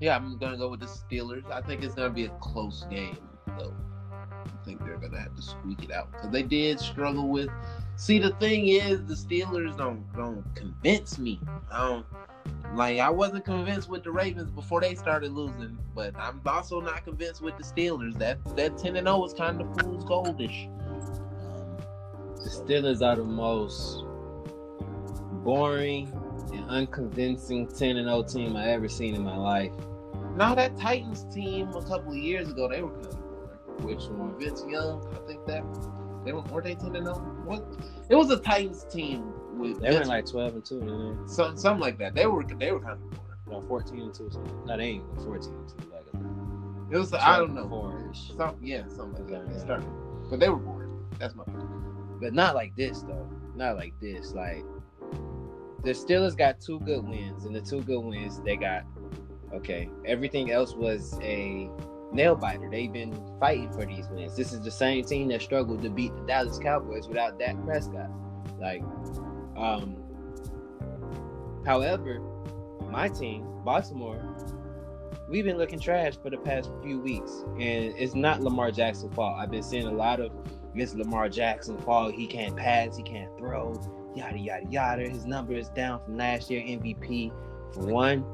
yeah, 0.00 0.16
I'm 0.16 0.38
going 0.38 0.52
to 0.52 0.58
go 0.58 0.68
with 0.68 0.80
the 0.80 0.86
Steelers. 0.86 1.48
I 1.50 1.60
think 1.60 1.84
it's 1.84 1.94
going 1.94 2.10
to 2.10 2.14
be 2.14 2.24
a 2.24 2.30
close 2.40 2.84
game, 2.90 3.18
though. 3.58 3.74
I 4.10 4.64
think 4.64 4.80
they're 4.80 4.96
going 4.96 5.12
to 5.12 5.20
have 5.20 5.36
to 5.36 5.42
squeak 5.42 5.84
it 5.84 5.92
out 5.92 6.10
because 6.12 6.30
they 6.30 6.42
did 6.42 6.80
struggle 6.80 7.28
with 7.28 7.50
See, 7.96 8.18
the 8.18 8.30
thing 8.36 8.68
is, 8.68 9.04
the 9.04 9.14
Steelers 9.14 9.76
don't 9.76 10.04
don't 10.14 10.44
convince 10.54 11.18
me. 11.18 11.40
I 11.70 11.88
don't 11.88 12.06
like. 12.74 12.98
I 12.98 13.10
wasn't 13.10 13.44
mm-hmm. 13.44 13.64
convinced 13.64 13.88
with 13.88 14.04
the 14.04 14.10
Ravens 14.10 14.50
before 14.50 14.80
they 14.80 14.94
started 14.94 15.32
losing, 15.32 15.78
but 15.94 16.14
I'm 16.16 16.40
also 16.46 16.80
not 16.80 17.04
convinced 17.04 17.42
with 17.42 17.56
the 17.56 17.64
Steelers. 17.64 18.18
That 18.18 18.38
that 18.56 18.78
ten 18.78 18.96
and 18.96 19.06
zero 19.06 19.18
was 19.18 19.34
kind 19.34 19.60
of 19.60 19.68
fool's 19.80 20.04
goldish. 20.04 20.68
The 22.36 22.50
Steelers 22.50 23.02
are 23.02 23.16
the 23.16 23.24
most 23.24 24.04
boring 25.44 26.12
and 26.52 26.68
unconvincing 26.68 27.66
10 27.66 27.96
and 27.96 28.08
0 28.08 28.22
team 28.22 28.56
I 28.56 28.68
ever 28.70 28.88
seen 28.88 29.14
in 29.14 29.22
my 29.22 29.36
life. 29.36 29.72
Now 30.36 30.54
that 30.54 30.76
Titans 30.76 31.24
team 31.34 31.68
a 31.68 31.82
couple 31.82 32.12
of 32.12 32.18
years 32.18 32.48
ago, 32.48 32.68
they 32.68 32.82
were 32.82 32.90
kind 32.90 33.06
of 33.06 33.20
boring. 33.20 33.58
Which 33.82 34.04
one? 34.04 34.38
Vince 34.38 34.64
Young, 34.68 35.06
I 35.14 35.26
think 35.26 35.44
that 35.46 35.64
they 36.24 36.32
were, 36.32 36.42
were 36.42 36.62
they 36.62 36.74
ten 36.74 36.96
and 36.96 37.06
zero? 37.06 37.18
What? 37.44 37.66
It 38.08 38.14
was 38.14 38.30
a 38.30 38.38
Titans 38.38 38.84
team 38.84 39.32
with 39.52 39.80
They 39.80 39.90
went 39.92 40.06
like 40.06 40.26
12 40.26 40.54
and 40.54 40.64
2, 40.64 40.80
didn't 40.80 41.28
some, 41.28 41.56
something 41.56 41.80
like 41.80 41.98
that. 41.98 42.14
They 42.14 42.26
were 42.26 42.44
they 42.44 42.72
were 42.72 42.80
kind 42.80 42.92
of 42.92 43.10
they? 43.10 43.52
No, 43.52 43.60
14 43.62 44.00
and 44.00 44.14
2. 44.14 44.30
So, 44.30 44.40
no, 44.66 44.76
they 44.76 44.84
ain't 44.84 45.04
14 45.22 45.52
and 45.52 45.68
2. 45.68 45.90
Like 45.92 46.06
It 46.90 46.96
was 46.96 47.12
I 47.14 47.38
don't 47.38 47.54
know. 47.54 47.68
Four-ish. 47.68 48.32
Some 48.36 48.56
yeah, 48.60 48.82
something 48.88 49.14
like 49.24 49.28
that. 49.28 49.48
They 49.48 49.54
Yeah. 49.54 49.60
started, 49.60 49.88
but 50.30 50.40
they 50.40 50.48
were 50.48 50.56
boring. 50.56 50.90
That's 51.18 51.34
my 51.34 51.44
point. 51.44 52.20
But 52.20 52.34
not 52.34 52.54
like 52.54 52.74
this 52.76 53.02
though. 53.02 53.28
Not 53.54 53.76
like 53.76 53.94
this. 54.00 54.32
Like 54.32 54.64
the 55.84 55.90
Steelers 55.90 56.36
got 56.36 56.60
two 56.60 56.80
good 56.80 57.06
wins, 57.06 57.44
and 57.44 57.54
the 57.54 57.60
two 57.60 57.82
good 57.82 58.00
wins 58.00 58.40
they 58.40 58.56
got. 58.56 58.84
Okay, 59.52 59.90
everything 60.06 60.50
else 60.50 60.74
was 60.74 61.18
a 61.22 61.68
nail 62.12 62.34
biter. 62.36 62.68
They've 62.70 62.92
been 62.92 63.14
fighting 63.40 63.72
for 63.72 63.84
these 63.84 64.08
wins. 64.08 64.36
This 64.36 64.52
is 64.52 64.60
the 64.62 64.70
same 64.70 65.04
team 65.04 65.28
that 65.28 65.42
struggled 65.42 65.82
to 65.82 65.90
beat 65.90 66.14
the 66.14 66.22
Dallas 66.22 66.58
Cowboys 66.58 67.08
without 67.08 67.38
Dak 67.38 67.56
Prescott. 67.64 68.10
Like, 68.58 68.82
um. 69.62 69.96
However, 71.64 72.18
my 72.90 73.08
team, 73.08 73.46
Baltimore, 73.64 74.20
we've 75.28 75.44
been 75.44 75.58
looking 75.58 75.78
trash 75.78 76.14
for 76.20 76.30
the 76.30 76.38
past 76.38 76.70
few 76.82 77.00
weeks, 77.00 77.44
and 77.54 77.94
it's 77.96 78.14
not 78.14 78.42
Lamar 78.42 78.70
Jackson's 78.70 79.14
fault. 79.14 79.36
I've 79.38 79.50
been 79.50 79.62
seeing 79.62 79.86
a 79.86 79.92
lot 79.92 80.20
of 80.20 80.32
it's 80.74 80.94
Lamar 80.94 81.28
Jackson 81.28 81.78
fault. 81.78 82.14
He 82.14 82.26
can't 82.26 82.56
pass, 82.56 82.96
he 82.96 83.02
can't 83.02 83.30
throw, 83.38 83.80
yada 84.14 84.38
yada 84.38 84.66
yada. 84.70 85.08
His 85.08 85.26
number 85.26 85.54
is 85.54 85.68
down 85.70 86.02
from 86.04 86.16
last 86.16 86.50
year 86.50 86.62
MVP. 86.62 87.30
For 87.72 87.86
one, 87.86 88.24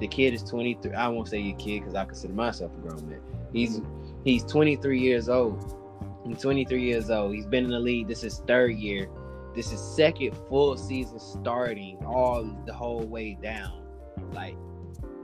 the 0.00 0.08
kid 0.08 0.34
is 0.34 0.42
23. 0.42 0.92
I 0.94 1.08
won't 1.08 1.28
say 1.28 1.38
your 1.38 1.56
kid 1.58 1.80
because 1.80 1.94
I 1.94 2.04
consider 2.04 2.34
myself 2.34 2.72
a 2.76 2.80
grown 2.80 3.08
man. 3.08 3.20
He's 3.52 3.80
he's 4.24 4.42
23 4.44 4.98
years 4.98 5.28
old. 5.28 5.78
He's 6.26 6.40
23 6.40 6.82
years 6.82 7.10
old. 7.10 7.34
He's 7.34 7.46
been 7.46 7.64
in 7.64 7.70
the 7.70 7.80
league. 7.80 8.08
This 8.08 8.24
is 8.24 8.42
third 8.46 8.74
year. 8.76 9.08
This 9.54 9.72
is 9.72 9.80
second 9.80 10.34
full 10.48 10.76
season 10.76 11.18
starting 11.18 11.98
all 12.04 12.44
the 12.66 12.72
whole 12.72 13.04
way 13.04 13.36
down. 13.42 13.84
Like 14.32 14.56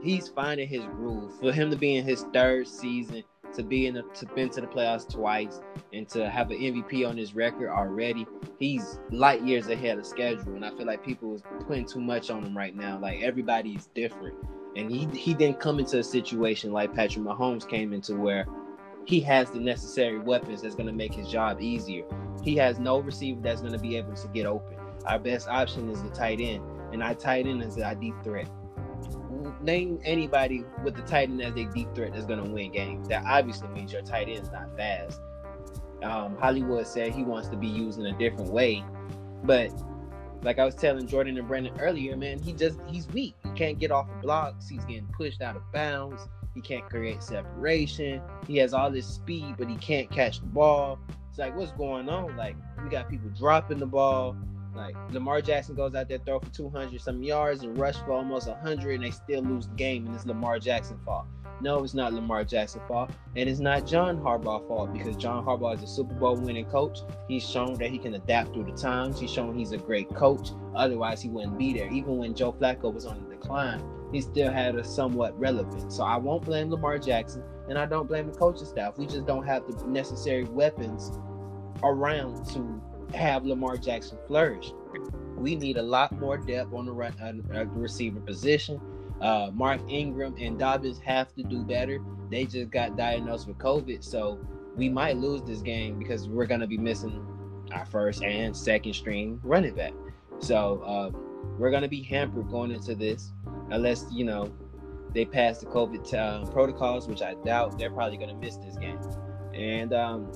he's 0.03 0.27
finding 0.27 0.67
his 0.67 0.83
groove. 0.85 1.39
For 1.39 1.51
him 1.51 1.71
to 1.71 1.77
be 1.77 1.95
in 1.95 2.05
his 2.05 2.25
third 2.33 2.67
season, 2.67 3.23
to 3.53 3.63
be 3.63 3.87
in 3.87 3.95
the 3.95 4.03
to 4.13 4.25
been 4.27 4.49
to 4.49 4.61
the 4.61 4.67
playoffs 4.67 5.11
twice, 5.11 5.59
and 5.93 6.07
to 6.09 6.29
have 6.29 6.51
an 6.51 6.57
MVP 6.57 7.07
on 7.07 7.17
his 7.17 7.33
record 7.33 7.69
already, 7.69 8.27
he's 8.59 8.99
light 9.11 9.41
years 9.41 9.67
ahead 9.67 9.97
of 9.97 10.05
schedule. 10.05 10.55
And 10.55 10.65
I 10.65 10.69
feel 10.71 10.85
like 10.85 11.03
people 11.03 11.35
is 11.35 11.43
putting 11.67 11.85
too 11.85 12.01
much 12.01 12.29
on 12.29 12.43
him 12.43 12.55
right 12.55 12.75
now. 12.75 12.99
Like 12.99 13.21
everybody's 13.21 13.87
different, 13.95 14.35
and 14.75 14.91
he 14.91 15.05
he 15.07 15.33
didn't 15.33 15.59
come 15.59 15.79
into 15.79 15.99
a 15.99 16.03
situation 16.03 16.71
like 16.71 16.93
Patrick 16.93 17.25
Mahomes 17.25 17.67
came 17.67 17.93
into 17.93 18.15
where 18.15 18.45
he 19.09 19.19
has 19.19 19.49
the 19.49 19.59
necessary 19.59 20.19
weapons 20.19 20.61
that's 20.61 20.75
going 20.75 20.85
to 20.85 20.93
make 20.93 21.15
his 21.15 21.27
job 21.27 21.59
easier. 21.59 22.03
He 22.43 22.55
has 22.57 22.77
no 22.77 22.99
receiver 22.99 23.41
that's 23.41 23.59
going 23.59 23.73
to 23.73 23.79
be 23.79 23.97
able 23.97 24.13
to 24.13 24.27
get 24.27 24.45
open. 24.45 24.77
Our 25.07 25.17
best 25.17 25.47
option 25.47 25.89
is 25.89 26.03
the 26.03 26.11
tight 26.11 26.39
end, 26.39 26.63
and 26.93 27.01
our 27.01 27.15
tight 27.15 27.47
end 27.47 27.63
is 27.63 27.79
our 27.79 27.95
deep 27.95 28.13
threat. 28.23 28.47
Name 29.63 29.99
anybody 30.05 30.63
with 30.83 30.95
the 30.95 31.01
tight 31.01 31.29
end 31.29 31.41
as 31.41 31.55
a 31.55 31.65
deep 31.65 31.87
threat 31.95 32.13
that's 32.13 32.27
going 32.27 32.43
to 32.43 32.51
win 32.51 32.71
games. 32.71 33.07
That 33.07 33.23
obviously 33.25 33.67
means 33.69 33.91
your 33.91 34.03
tight 34.03 34.29
end 34.29 34.43
is 34.43 34.51
not 34.51 34.77
fast. 34.77 35.19
Um, 36.03 36.37
Hollywood 36.37 36.85
said 36.85 37.11
he 37.11 37.23
wants 37.23 37.47
to 37.47 37.57
be 37.57 37.67
used 37.67 37.97
in 37.97 38.05
a 38.05 38.17
different 38.19 38.51
way, 38.51 38.85
but 39.43 39.71
like 40.43 40.59
I 40.59 40.65
was 40.65 40.75
telling 40.75 41.07
Jordan 41.07 41.35
and 41.39 41.47
Brandon 41.47 41.73
earlier, 41.79 42.15
man, 42.15 42.37
he 42.37 42.53
just 42.53 42.77
he's 42.87 43.07
weak. 43.07 43.33
He 43.43 43.49
can't 43.53 43.79
get 43.79 43.89
off 43.89 44.07
the 44.07 44.21
blocks. 44.21 44.69
He's 44.69 44.85
getting 44.85 45.07
pushed 45.07 45.41
out 45.41 45.55
of 45.55 45.63
bounds. 45.73 46.27
He 46.53 46.61
can't 46.61 46.87
create 46.89 47.21
separation. 47.23 48.21
He 48.47 48.57
has 48.57 48.73
all 48.73 48.91
this 48.91 49.07
speed, 49.07 49.55
but 49.57 49.69
he 49.69 49.75
can't 49.77 50.09
catch 50.09 50.39
the 50.39 50.47
ball. 50.47 50.99
It's 51.29 51.37
like, 51.37 51.55
what's 51.55 51.71
going 51.73 52.09
on? 52.09 52.35
Like, 52.35 52.55
we 52.83 52.89
got 52.89 53.09
people 53.09 53.29
dropping 53.29 53.79
the 53.79 53.85
ball. 53.85 54.35
Like 54.75 54.95
Lamar 55.11 55.41
Jackson 55.41 55.75
goes 55.75 55.95
out 55.95 56.07
there, 56.09 56.19
throw 56.19 56.39
for 56.39 56.49
200 56.51 57.01
some 57.01 57.23
yards 57.23 57.63
and 57.63 57.77
rush 57.77 57.97
for 57.97 58.13
almost 58.13 58.47
100, 58.47 58.95
and 58.95 59.03
they 59.03 59.11
still 59.11 59.41
lose 59.41 59.67
the 59.67 59.75
game, 59.75 60.05
and 60.05 60.15
it's 60.15 60.25
Lamar 60.25 60.59
Jackson 60.59 60.97
fault. 61.03 61.25
No, 61.61 61.83
it's 61.83 61.93
not 61.93 62.13
Lamar 62.13 62.45
Jackson 62.45 62.79
fault, 62.87 63.11
and 63.35 63.49
it's 63.49 63.59
not 63.59 63.85
John 63.85 64.17
Harbaugh 64.21 64.65
fault 64.67 64.93
because 64.93 65.17
John 65.17 65.45
Harbaugh 65.45 65.75
is 65.75 65.83
a 65.83 65.87
Super 65.87 66.13
Bowl 66.13 66.37
winning 66.37 66.65
coach. 66.65 66.99
He's 67.27 67.47
shown 67.47 67.73
that 67.75 67.89
he 67.89 67.97
can 67.97 68.13
adapt 68.13 68.53
through 68.53 68.65
the 68.65 68.71
times. 68.71 69.19
He's 69.19 69.31
shown 69.31 69.57
he's 69.57 69.73
a 69.73 69.77
great 69.77 70.13
coach. 70.15 70.51
Otherwise, 70.73 71.21
he 71.21 71.27
wouldn't 71.27 71.57
be 71.57 71.73
there. 71.73 71.91
Even 71.91 72.17
when 72.17 72.33
Joe 72.33 72.53
Flacco 72.53 72.93
was 72.93 73.05
on 73.05 73.21
the 73.23 73.35
decline, 73.35 73.83
he 74.11 74.21
still 74.21 74.51
had 74.51 74.75
a 74.75 74.83
somewhat 74.83 75.37
relevant. 75.39 75.91
So 75.91 76.03
I 76.03 76.17
won't 76.17 76.43
blame 76.43 76.69
Lamar 76.69 76.97
Jackson, 76.97 77.43
and 77.67 77.77
I 77.77 77.85
don't 77.85 78.07
blame 78.07 78.31
the 78.31 78.37
coaching 78.37 78.65
staff. 78.65 78.97
We 78.97 79.05
just 79.05 79.25
don't 79.25 79.45
have 79.45 79.63
the 79.67 79.85
necessary 79.87 80.45
weapons 80.45 81.11
around 81.83 82.45
to 82.53 82.81
have 83.17 83.45
Lamar 83.45 83.77
Jackson 83.77 84.17
flourish. 84.27 84.73
We 85.35 85.55
need 85.55 85.77
a 85.77 85.81
lot 85.81 86.11
more 86.19 86.37
depth 86.37 86.73
on 86.73 86.85
the 86.85 86.91
run, 86.91 87.13
uh, 87.21 87.57
uh, 87.57 87.65
receiver 87.65 88.19
position. 88.19 88.81
Uh, 89.21 89.51
Mark 89.53 89.81
Ingram 89.89 90.35
and 90.39 90.57
Dobbins 90.57 90.99
have 90.99 91.33
to 91.35 91.43
do 91.43 91.63
better. 91.63 91.99
They 92.29 92.45
just 92.45 92.71
got 92.71 92.97
diagnosed 92.97 93.47
with 93.47 93.57
COVID, 93.57 94.03
so 94.03 94.39
we 94.75 94.89
might 94.89 95.17
lose 95.17 95.41
this 95.41 95.61
game 95.61 95.99
because 95.99 96.27
we're 96.29 96.45
gonna 96.45 96.67
be 96.67 96.77
missing 96.77 97.25
our 97.71 97.85
first 97.85 98.23
and 98.23 98.55
second 98.55 98.93
string 98.93 99.39
running 99.43 99.75
back. 99.75 99.93
So 100.39 100.81
uh, 100.85 101.17
we're 101.57 101.71
gonna 101.71 101.89
be 101.89 102.01
hampered 102.01 102.49
going 102.49 102.71
into 102.71 102.95
this, 102.95 103.33
unless 103.71 104.05
you 104.11 104.25
know 104.25 104.51
they 105.13 105.25
pass 105.25 105.59
the 105.59 105.65
COVID 105.65 106.13
uh, 106.13 106.45
protocols, 106.51 107.07
which 107.07 107.21
I 107.21 107.35
doubt. 107.45 107.77
They're 107.77 107.91
probably 107.91 108.17
gonna 108.17 108.35
miss 108.35 108.57
this 108.57 108.75
game, 108.75 108.99
and 109.53 109.93
um, 109.93 110.31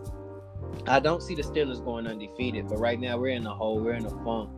I 0.88 1.00
don't 1.00 1.22
see 1.22 1.36
the 1.36 1.44
Steelers 1.44 1.84
going 1.84 2.08
undefeated. 2.08 2.68
But 2.68 2.80
right 2.80 3.00
now 3.00 3.18
we're 3.18 3.30
in 3.30 3.46
a 3.46 3.54
hole, 3.54 3.80
we're 3.80 3.94
in 3.94 4.06
a 4.06 4.24
funk, 4.24 4.50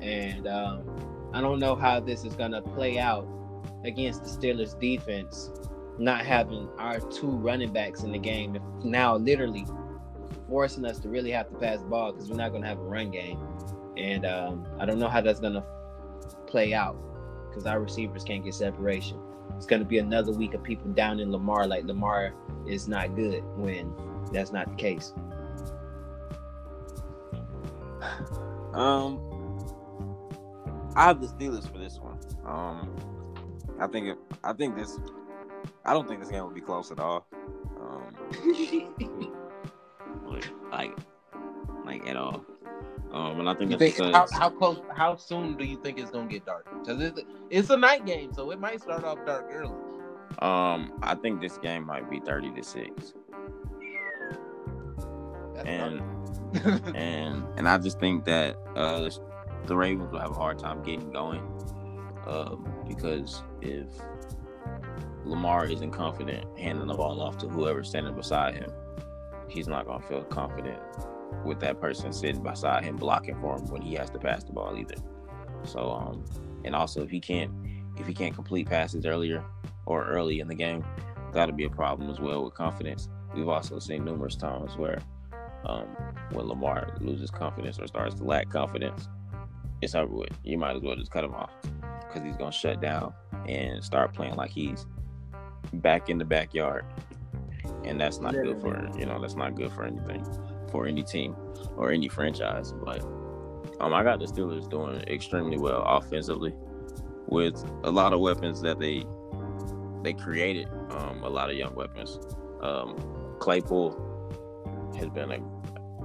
and 0.00 0.46
um, 0.46 1.30
I 1.32 1.40
don't 1.40 1.58
know 1.58 1.74
how 1.74 2.00
this 2.00 2.24
is 2.24 2.34
gonna 2.34 2.62
play 2.62 2.98
out 2.98 3.26
against 3.84 4.24
the 4.24 4.30
Steelers 4.30 4.78
defense, 4.78 5.50
not 5.98 6.24
having 6.24 6.68
our 6.78 6.98
two 7.00 7.30
running 7.30 7.72
backs 7.72 8.02
in 8.02 8.12
the 8.12 8.18
game. 8.18 8.58
Now, 8.82 9.16
literally 9.16 9.66
forcing 10.48 10.84
us 10.84 10.98
to 11.00 11.08
really 11.08 11.30
have 11.30 11.48
to 11.48 11.54
pass 11.56 11.78
the 11.80 11.86
ball 11.86 12.12
because 12.12 12.30
we're 12.30 12.36
not 12.36 12.50
going 12.50 12.62
to 12.62 12.68
have 12.68 12.78
a 12.78 12.82
run 12.82 13.10
game. 13.10 13.38
And 13.96 14.26
um, 14.26 14.66
I 14.78 14.84
don't 14.84 14.98
know 14.98 15.08
how 15.08 15.20
that's 15.20 15.40
going 15.40 15.54
to 15.54 15.64
play 16.46 16.74
out 16.74 16.96
because 17.54 17.66
our 17.66 17.80
receivers 17.80 18.24
can't 18.24 18.44
get 18.44 18.54
separation. 18.54 19.18
It's 19.56 19.66
going 19.66 19.80
to 19.80 19.86
be 19.86 19.98
another 19.98 20.32
week 20.32 20.54
of 20.54 20.62
people 20.62 20.90
down 20.92 21.20
in 21.20 21.30
Lamar 21.30 21.66
like 21.66 21.84
Lamar 21.84 22.34
is 22.66 22.88
not 22.88 23.14
good 23.14 23.44
when 23.56 23.94
that's 24.32 24.52
not 24.52 24.68
the 24.68 24.74
case. 24.74 25.12
Um, 28.72 29.20
I 30.96 31.04
have 31.04 31.20
the 31.20 31.28
Steelers 31.28 31.70
for 31.70 31.78
this 31.78 32.00
one. 32.00 32.18
Um, 32.44 32.96
I 33.78 33.86
think 33.86 34.08
it, 34.08 34.18
I 34.42 34.52
think 34.52 34.74
this. 34.76 34.98
I 35.84 35.92
don't 35.92 36.08
think 36.08 36.20
this 36.20 36.30
game 36.30 36.42
will 36.42 36.50
be 36.50 36.60
close 36.60 36.90
at 36.90 36.98
all. 36.98 37.26
Um, 37.80 38.16
like, 40.72 40.98
like 41.84 42.06
at 42.08 42.16
all. 42.16 42.44
Um, 43.14 43.38
and 43.38 43.48
I 43.48 43.54
think 43.54 43.78
think 43.78 43.96
how, 43.96 44.26
how 44.32 44.50
close? 44.50 44.80
How 44.92 45.14
soon 45.14 45.56
do 45.56 45.64
you 45.64 45.76
think 45.76 46.00
it's 46.00 46.10
gonna 46.10 46.26
get 46.26 46.44
dark? 46.44 46.66
Because 46.80 47.00
it's, 47.00 47.20
it's 47.48 47.70
a 47.70 47.76
night 47.76 48.04
game, 48.04 48.32
so 48.34 48.50
it 48.50 48.58
might 48.58 48.82
start 48.82 49.04
off 49.04 49.24
dark 49.24 49.46
early. 49.52 49.76
um, 50.40 50.92
I 51.00 51.14
think 51.14 51.40
this 51.40 51.56
game 51.58 51.86
might 51.86 52.10
be 52.10 52.18
thirty 52.18 52.50
to 52.50 52.62
six, 52.64 53.14
That's 55.54 55.68
and 55.68 56.02
and 56.96 57.44
and 57.56 57.68
I 57.68 57.78
just 57.78 58.00
think 58.00 58.24
that 58.24 58.56
uh, 58.74 59.02
the, 59.02 59.16
the 59.66 59.76
Ravens 59.76 60.10
will 60.10 60.18
have 60.18 60.32
a 60.32 60.34
hard 60.34 60.58
time 60.58 60.82
getting 60.82 61.12
going, 61.12 61.40
um, 62.26 62.68
because 62.88 63.44
if 63.60 63.86
Lamar 65.24 65.66
isn't 65.66 65.92
confident 65.92 66.46
handing 66.58 66.88
the 66.88 66.94
ball 66.94 67.22
off 67.22 67.38
to 67.38 67.48
whoever's 67.48 67.90
standing 67.90 68.16
beside 68.16 68.56
him, 68.56 68.72
he's 69.46 69.68
not 69.68 69.86
gonna 69.86 70.04
feel 70.04 70.24
confident 70.24 70.80
with 71.44 71.60
that 71.60 71.80
person 71.80 72.12
sitting 72.12 72.42
beside 72.42 72.84
him 72.84 72.96
blocking 72.96 73.38
for 73.40 73.56
him 73.56 73.66
when 73.68 73.82
he 73.82 73.94
has 73.94 74.10
to 74.10 74.18
pass 74.18 74.44
the 74.44 74.52
ball 74.52 74.76
either. 74.76 74.96
So 75.64 75.90
um, 75.90 76.24
and 76.64 76.74
also 76.74 77.02
if 77.02 77.10
he 77.10 77.20
can't 77.20 77.50
if 77.98 78.06
he 78.06 78.14
can't 78.14 78.34
complete 78.34 78.68
passes 78.68 79.06
earlier 79.06 79.44
or 79.86 80.06
early 80.06 80.40
in 80.40 80.48
the 80.48 80.54
game, 80.54 80.84
that'll 81.32 81.54
be 81.54 81.64
a 81.64 81.70
problem 81.70 82.10
as 82.10 82.20
well 82.20 82.44
with 82.44 82.54
confidence. 82.54 83.08
We've 83.34 83.48
also 83.48 83.78
seen 83.78 84.04
numerous 84.04 84.36
times 84.36 84.76
where 84.76 85.00
Um, 85.66 85.88
when 86.32 86.46
Lamar 86.46 86.94
loses 87.00 87.30
confidence 87.30 87.78
or 87.78 87.86
starts 87.86 88.14
to 88.16 88.24
lack 88.24 88.50
confidence, 88.50 89.08
it's 89.80 89.94
over 89.94 90.14
with. 90.14 90.38
You 90.44 90.58
might 90.58 90.76
as 90.76 90.82
well 90.82 90.94
just 90.94 91.10
cut 91.10 91.24
him 91.24 91.34
off 91.34 91.52
because 92.02 92.22
he's 92.22 92.36
gonna 92.36 92.52
shut 92.52 92.82
down 92.82 93.14
and 93.48 93.82
start 93.82 94.12
playing 94.12 94.36
like 94.36 94.50
he's 94.50 94.84
back 95.72 96.10
in 96.10 96.18
the 96.18 96.24
backyard, 96.26 96.84
and 97.82 97.98
that's 97.98 98.20
not 98.20 98.34
good 98.34 98.60
for 98.60 98.90
you 98.98 99.06
know 99.06 99.18
that's 99.18 99.36
not 99.36 99.54
good 99.54 99.72
for 99.72 99.84
anything 99.84 100.22
for 100.74 100.88
any 100.88 101.04
team 101.04 101.36
or 101.76 101.92
any 101.92 102.08
franchise. 102.08 102.72
But 102.72 103.00
um, 103.78 103.94
I 103.94 104.02
got 104.02 104.18
the 104.18 104.26
Steelers 104.26 104.68
doing 104.68 105.00
extremely 105.02 105.56
well 105.56 105.84
offensively 105.86 106.52
with 107.28 107.64
a 107.84 107.90
lot 107.92 108.12
of 108.12 108.18
weapons 108.18 108.60
that 108.62 108.80
they 108.80 109.04
they 110.02 110.14
created. 110.14 110.68
Um, 110.90 111.22
a 111.22 111.28
lot 111.28 111.48
of 111.48 111.56
young 111.56 111.76
weapons. 111.76 112.18
Um, 112.60 112.96
Claypool 113.38 114.92
has 114.98 115.08
been 115.10 115.30
a, 115.30 115.38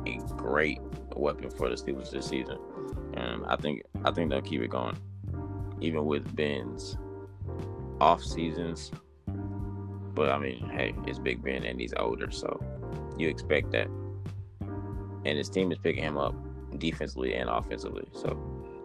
a 0.07 0.17
great 0.35 0.79
weapon 1.15 1.49
for 1.49 1.67
the 1.67 1.75
Steelers 1.75 2.11
this 2.11 2.27
season, 2.27 2.59
and 3.15 3.43
I 3.47 3.55
think 3.55 3.81
I 4.05 4.11
think 4.11 4.29
they'll 4.29 4.41
keep 4.41 4.61
it 4.61 4.69
going, 4.69 4.97
even 5.81 6.05
with 6.05 6.35
Ben's 6.35 6.95
off 7.99 8.23
seasons. 8.23 8.91
But 10.13 10.29
I 10.29 10.37
mean, 10.37 10.69
hey, 10.69 10.93
it's 11.07 11.17
Big 11.17 11.41
Ben 11.41 11.63
and 11.63 11.81
he's 11.81 11.95
older, 11.97 12.29
so 12.29 12.61
you 13.17 13.29
expect 13.29 13.71
that. 13.71 13.87
And 15.25 15.37
his 15.37 15.49
team 15.49 15.71
is 15.71 15.77
picking 15.77 16.03
him 16.03 16.17
up 16.17 16.35
defensively 16.77 17.35
and 17.35 17.49
offensively. 17.49 18.07
So 18.13 18.37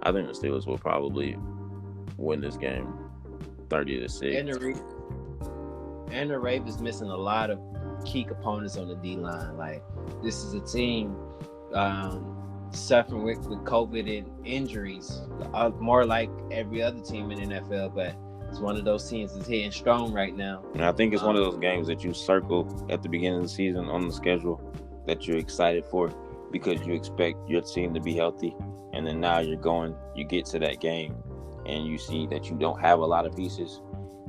I 0.03 0.13
think 0.13 0.27
the 0.27 0.35
Steelers 0.35 0.67
will 0.67 0.79
probably 0.79 1.37
win 2.17 2.41
this 2.41 2.57
game, 2.57 2.93
thirty 3.71 4.01
to 4.01 4.09
six. 4.09 4.37
And 4.37 4.49
the, 4.49 4.59
Ra- 4.59 6.09
and 6.11 6.31
the 6.31 6.39
Ravens 6.39 6.81
missing 6.81 7.09
a 7.09 7.17
lot 7.17 7.51
of 7.51 7.59
key 8.05 8.25
components 8.25 8.77
on 8.77 8.89
the 8.89 8.97
D 8.97 9.17
line. 9.17 9.57
Like 9.57 9.83
this 10.23 10.45
is 10.45 10.55
a 10.55 10.61
team 10.61 11.17
um, 11.73 12.67
suffering 12.71 13.23
with, 13.23 13.47
with 13.47 13.61
COVID 13.61 14.19
and 14.19 14.47
injuries, 14.47 15.23
uh, 15.53 15.71
more 15.81 16.05
like 16.05 16.31
every 16.51 16.83
other 16.83 17.01
team 17.01 17.31
in 17.31 17.49
the 17.49 17.57
NFL. 17.57 17.95
But 17.95 18.17
it's 18.49 18.61
one 18.61 18.77
of 18.77 18.85
those 18.85 19.09
teams 19.09 19.35
that's 19.35 19.49
hitting 19.49 19.73
strong 19.73 20.13
right 20.13 20.37
now. 20.37 20.63
And 20.75 20.85
I 20.85 20.93
think 20.93 21.15
it's 21.15 21.23
one 21.23 21.37
of 21.37 21.43
those 21.43 21.59
games 21.59 21.87
that 21.89 22.05
you 22.05 22.15
circle 22.15 22.87
at 22.91 23.03
the 23.03 23.09
beginning 23.09 23.39
of 23.39 23.43
the 23.45 23.49
season 23.49 23.87
on 23.87 24.07
the 24.07 24.13
schedule 24.13 24.61
that 25.07 25.27
you're 25.27 25.39
excited 25.39 25.85
for 25.85 26.13
because 26.51 26.81
you 26.87 26.95
expect 26.95 27.49
your 27.49 27.63
team 27.63 27.93
to 27.95 28.01
be 28.01 28.15
healthy. 28.15 28.55
And 28.93 29.07
then 29.07 29.21
now 29.21 29.41
you're 29.41 29.57
going, 29.57 29.97
you 30.15 30.25
get 30.25 30.47
to 30.47 30.59
that 30.61 30.81
game 30.81 31.17
and 31.67 31.87
you 31.87 31.99
see 31.99 32.27
that 32.29 32.49
you 32.49 32.57
don't 32.57 32.81
have 32.81 33.01
a 33.01 33.05
lot 33.05 33.27
of 33.27 33.35
pieces. 33.35 33.81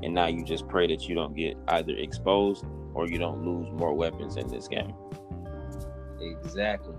And 0.03 0.13
now 0.13 0.27
you 0.27 0.43
just 0.43 0.67
pray 0.67 0.87
that 0.87 1.07
you 1.07 1.15
don't 1.15 1.35
get 1.35 1.55
either 1.67 1.93
exposed 1.95 2.65
or 2.93 3.07
you 3.07 3.19
don't 3.19 3.45
lose 3.45 3.69
more 3.71 3.93
weapons 3.93 4.37
in 4.37 4.47
this 4.47 4.67
game. 4.67 4.93
Exactly. 6.19 6.95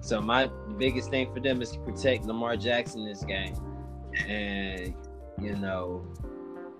So 0.00 0.20
my 0.20 0.50
biggest 0.78 1.10
thing 1.10 1.32
for 1.32 1.40
them 1.40 1.62
is 1.62 1.70
to 1.72 1.78
protect 1.80 2.24
Lamar 2.24 2.56
Jackson 2.56 3.04
this 3.04 3.22
game, 3.22 3.54
and 4.28 4.94
you 5.40 5.56
know 5.56 6.04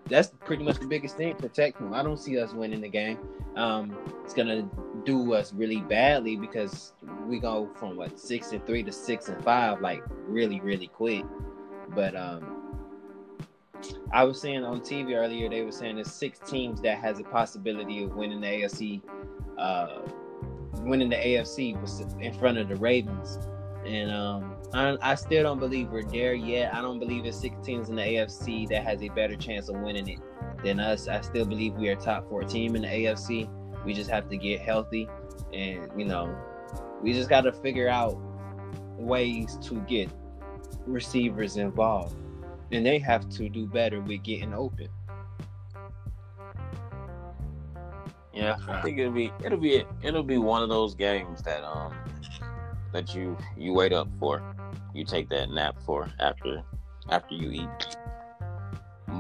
that's 0.09 0.29
pretty 0.45 0.65
much 0.65 0.79
the 0.79 0.87
biggest 0.87 1.17
thing. 1.17 1.35
Protect 1.35 1.79
them. 1.79 1.93
I 1.93 2.03
don't 2.03 2.19
see 2.19 2.39
us 2.39 2.53
winning 2.53 2.81
the 2.81 2.89
game. 2.89 3.19
Um, 3.57 3.97
it's 4.25 4.35
gonna 4.35 4.69
do 5.05 5.33
us 5.35 5.53
really 5.53 5.81
badly 5.81 6.37
because 6.37 6.93
we 7.27 7.39
go 7.39 7.71
from 7.77 7.97
what 7.97 8.19
six 8.19 8.53
and 8.53 8.65
three 8.67 8.83
to 8.83 8.93
six 8.93 9.29
and 9.29 9.43
five, 9.43 9.81
like 9.81 10.03
really, 10.27 10.61
really 10.61 10.89
quick. 10.89 11.25
But 11.95 12.15
um, 12.15 12.67
I 14.13 14.25
was 14.25 14.41
saying 14.41 14.65
on 14.65 14.81
TV 14.81 15.15
earlier, 15.17 15.49
they 15.49 15.63
were 15.63 15.73
saying 15.73 15.97
there's 15.97 16.11
six 16.11 16.39
teams 16.39 16.81
that 16.83 16.99
has 16.99 17.19
a 17.19 17.25
possibility 17.25 18.03
of 18.05 18.15
winning 18.15 18.41
the 18.41 18.47
AFC, 18.47 19.03
uh, 19.59 20.01
winning 20.81 21.09
the 21.09 21.17
AFC 21.17 22.21
in 22.21 22.33
front 22.35 22.59
of 22.59 22.69
the 22.69 22.77
Ravens. 22.77 23.39
And 23.85 24.11
um, 24.11 24.56
I, 24.73 25.15
still 25.15 25.43
don't 25.43 25.59
believe 25.59 25.91
we're 25.91 26.05
there 26.05 26.35
yet. 26.35 26.75
I 26.75 26.81
don't 26.81 26.99
believe 26.99 27.23
there's 27.23 27.39
six 27.39 27.57
teams 27.65 27.89
in 27.89 27.97
the 27.97 28.03
AFC 28.03 28.69
that 28.69 28.83
has 28.85 29.03
a 29.03 29.09
better 29.09 29.37
chance 29.37 29.69
of 29.69 29.77
winning 29.77 30.09
it 30.09 30.19
than 30.63 30.81
us. 30.81 31.09
I 31.09 31.21
still 31.21 31.47
believe 31.47 31.75
we 31.75 31.89
are 31.89 31.97
top 31.97 32.29
four 32.29 32.43
team 32.43 32.77
in 32.77 32.83
the 32.83 32.89
AFC. 32.89 33.49
We 33.85 33.95
just 33.95 34.11
have 34.11 34.29
to 34.29 34.37
get 34.37 34.61
healthy, 34.61 35.09
and 35.53 35.89
you 35.97 36.05
know, 36.05 36.37
we 37.03 37.13
just 37.13 37.29
got 37.29 37.43
to 37.43 37.53
figure 37.53 37.89
out 37.89 38.19
ways 38.99 39.59
to 39.63 39.77
get 39.83 40.11
receivers 40.87 41.57
involved, 41.57 42.17
and 42.73 42.85
they 42.85 42.99
have 42.99 43.29
to 43.31 43.49
do 43.49 43.67
better 43.67 44.01
with 44.01 44.23
getting 44.25 44.53
open. 44.53 44.89
Yeah, 48.33 48.57
I 48.69 48.83
think 48.83 48.99
it'll 48.99 49.13
be 49.13 49.33
it'll 49.43 49.59
be 49.59 49.85
it'll 50.03 50.23
be 50.23 50.37
one 50.37 50.63
of 50.63 50.69
those 50.69 50.95
games 50.95 51.41
that 51.43 51.65
um 51.65 51.95
that 52.97 53.15
you 53.15 53.37
you 53.59 53.75
wait 53.75 53.93
up 53.93 54.09
for, 54.19 54.43
you 54.95 55.05
take 55.05 55.29
that 55.29 55.51
nap 55.51 55.77
for 55.85 56.11
after 56.19 56.63
after 57.11 57.35
you 57.35 57.51
eat. 57.51 57.97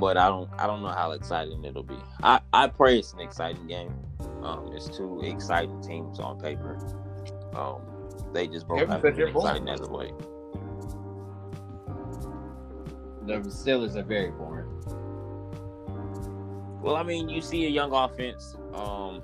But 0.00 0.16
I 0.16 0.28
don't 0.28 0.48
I 0.58 0.66
don't 0.66 0.82
know 0.82 0.88
how 0.88 1.12
exciting 1.12 1.62
it'll 1.64 1.82
be. 1.82 1.98
I 2.22 2.40
I 2.52 2.68
pray 2.68 2.98
it's 2.98 3.12
an 3.12 3.20
exciting 3.20 3.66
game. 3.66 3.94
Um, 4.42 4.70
it's 4.72 4.88
two 4.96 5.20
exciting 5.22 5.80
teams 5.82 6.18
on 6.20 6.40
paper. 6.40 6.78
Um, 7.54 7.82
they 8.32 8.46
just 8.46 8.66
both 8.66 8.80
Every 8.80 8.94
haven't 8.94 9.10
such 9.10 9.16
been 9.16 9.20
your 9.26 9.32
boy. 9.32 9.40
exciting 9.40 9.68
as 9.68 9.80
of 9.80 9.92
late. 9.92 10.14
The 13.26 13.34
Steelers 13.50 13.96
are 13.96 14.02
very 14.04 14.30
boring. 14.30 14.70
Well, 16.80 16.96
I 16.96 17.02
mean, 17.02 17.28
you 17.28 17.42
see 17.42 17.66
a 17.66 17.68
young 17.68 17.92
offense, 17.92 18.56
um, 18.72 19.22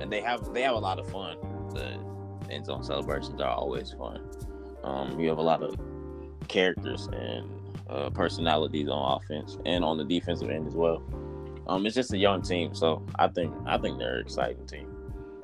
and 0.00 0.12
they 0.12 0.20
have 0.20 0.52
they 0.52 0.62
have 0.62 0.74
a 0.74 0.78
lot 0.78 0.98
of 0.98 1.10
fun. 1.10 1.38
The 1.72 1.98
end 2.50 2.66
zone 2.66 2.82
celebrations 2.82 3.40
are 3.40 3.50
always 3.50 3.92
fun. 3.92 4.20
Um, 4.84 5.18
you 5.18 5.28
have 5.28 5.38
a 5.38 5.42
lot 5.42 5.62
of 5.62 5.78
characters 6.48 7.08
and 7.12 7.48
uh, 7.88 8.10
personalities 8.10 8.88
on 8.88 9.20
offense 9.20 9.58
and 9.66 9.84
on 9.84 9.96
the 9.98 10.04
defensive 10.04 10.50
end 10.50 10.66
as 10.66 10.74
well. 10.74 11.02
Um, 11.66 11.84
it's 11.84 11.94
just 11.94 12.12
a 12.12 12.18
young 12.18 12.42
team, 12.42 12.74
so 12.74 13.04
I 13.16 13.28
think 13.28 13.54
I 13.66 13.76
think 13.78 13.98
they're 13.98 14.16
an 14.16 14.20
exciting 14.24 14.66
team. 14.66 14.88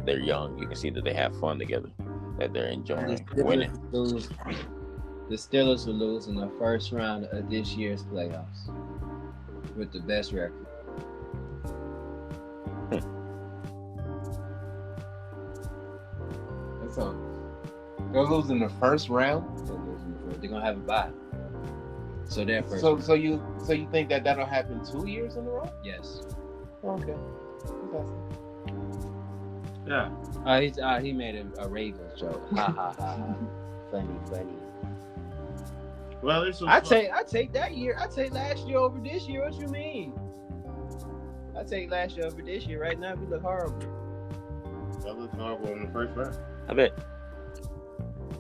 They're 0.05 0.21
young. 0.21 0.59
You 0.59 0.67
can 0.67 0.77
see 0.77 0.91
that 0.91 1.05
they 1.05 1.15
have 1.15 1.39
fun 1.39 1.59
together, 1.59 1.91
that 2.39 2.53
they're 2.53 2.65
The 2.65 2.73
enjoying 2.73 3.27
winning. 3.37 3.73
Lose, 3.93 4.29
the 5.29 5.37
Steelers 5.37 5.87
will 5.87 5.95
lose 5.95 6.27
in 6.27 6.35
the 6.35 6.51
first 6.59 6.93
round 6.93 7.27
of 7.27 7.51
this 7.51 7.75
year's 7.75 8.05
playoffs 8.05 8.69
with 9.77 9.93
the 9.93 10.01
best 10.01 10.33
record. 10.33 10.64
They'll 18.15 18.29
lose 18.31 18.51
in 18.51 18.61
the 18.61 18.69
first 18.69 19.09
round. 19.09 19.45
They'll 19.67 19.77
lose 19.79 20.01
in 20.03 20.13
the 20.13 20.19
first- 20.21 20.41
They're 20.41 20.51
gonna 20.51 20.65
have 20.65 20.77
a 20.77 20.81
bye. 20.81 21.11
So 22.27 22.45
their 22.45 22.63
first. 22.63 22.81
So, 22.81 22.93
round. 22.93 23.05
so 23.05 23.15
you, 23.15 23.43
so 23.67 23.73
you 23.73 23.89
think 23.91 24.09
that 24.09 24.25
that'll 24.25 24.47
happen 24.47 24.81
two 24.85 25.07
years 25.09 25.37
in 25.37 25.47
a 25.47 25.51
row? 25.51 25.71
yes. 25.85 26.23
Okay. 26.85 27.15
Yeah. 29.87 30.11
Uh, 30.47 30.61
he's, 30.61 30.79
uh, 30.79 30.99
he 31.01 31.13
made 31.13 31.35
a, 31.35 31.63
a 31.63 31.69
Ravens 31.69 32.19
joke. 32.19 32.43
Ha 32.55 32.65
ha 32.67 32.95
ha. 32.99 33.17
ha. 33.17 33.35
funny, 33.91 34.09
funny. 34.31 34.53
Well, 36.23 36.43
it's 36.45 36.63
I 36.63 36.81
take 36.81 37.11
I 37.13 37.23
take 37.23 37.53
that 37.53 37.75
year. 37.77 37.97
I 38.01 38.07
take 38.07 38.33
last 38.33 38.67
year 38.67 38.79
over 38.79 38.99
this 38.99 39.29
year. 39.29 39.43
What 39.45 39.61
you 39.61 39.69
mean? 39.69 40.19
I 41.59 41.63
take 41.65 41.91
last 41.91 42.17
year 42.17 42.27
over 42.27 42.41
this 42.41 42.67
year. 42.67 42.81
Right 42.81 42.99
now, 42.99 43.15
we 43.15 43.27
look 43.27 43.43
horrible. 43.43 43.79
That 45.03 45.19
looks 45.19 45.37
horrible 45.37 45.69
in 45.73 45.85
the 45.85 45.93
first 45.93 46.17
round. 46.17 46.39
I 46.69 46.73
bet. 46.73 46.99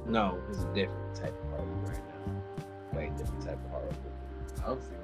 No, 0.07 0.39
it's 0.51 0.63
a 0.63 0.75
different 0.75 1.15
type 1.15 1.35
of 1.43 1.51
horrible 1.51 1.81
right 1.89 2.01
now. 2.93 2.99
Way 2.99 3.13
different 3.17 3.43
type 3.45 3.59
of 3.65 3.71
horrible. 3.71 3.97
I'll 4.65 4.81
see. 4.81 4.95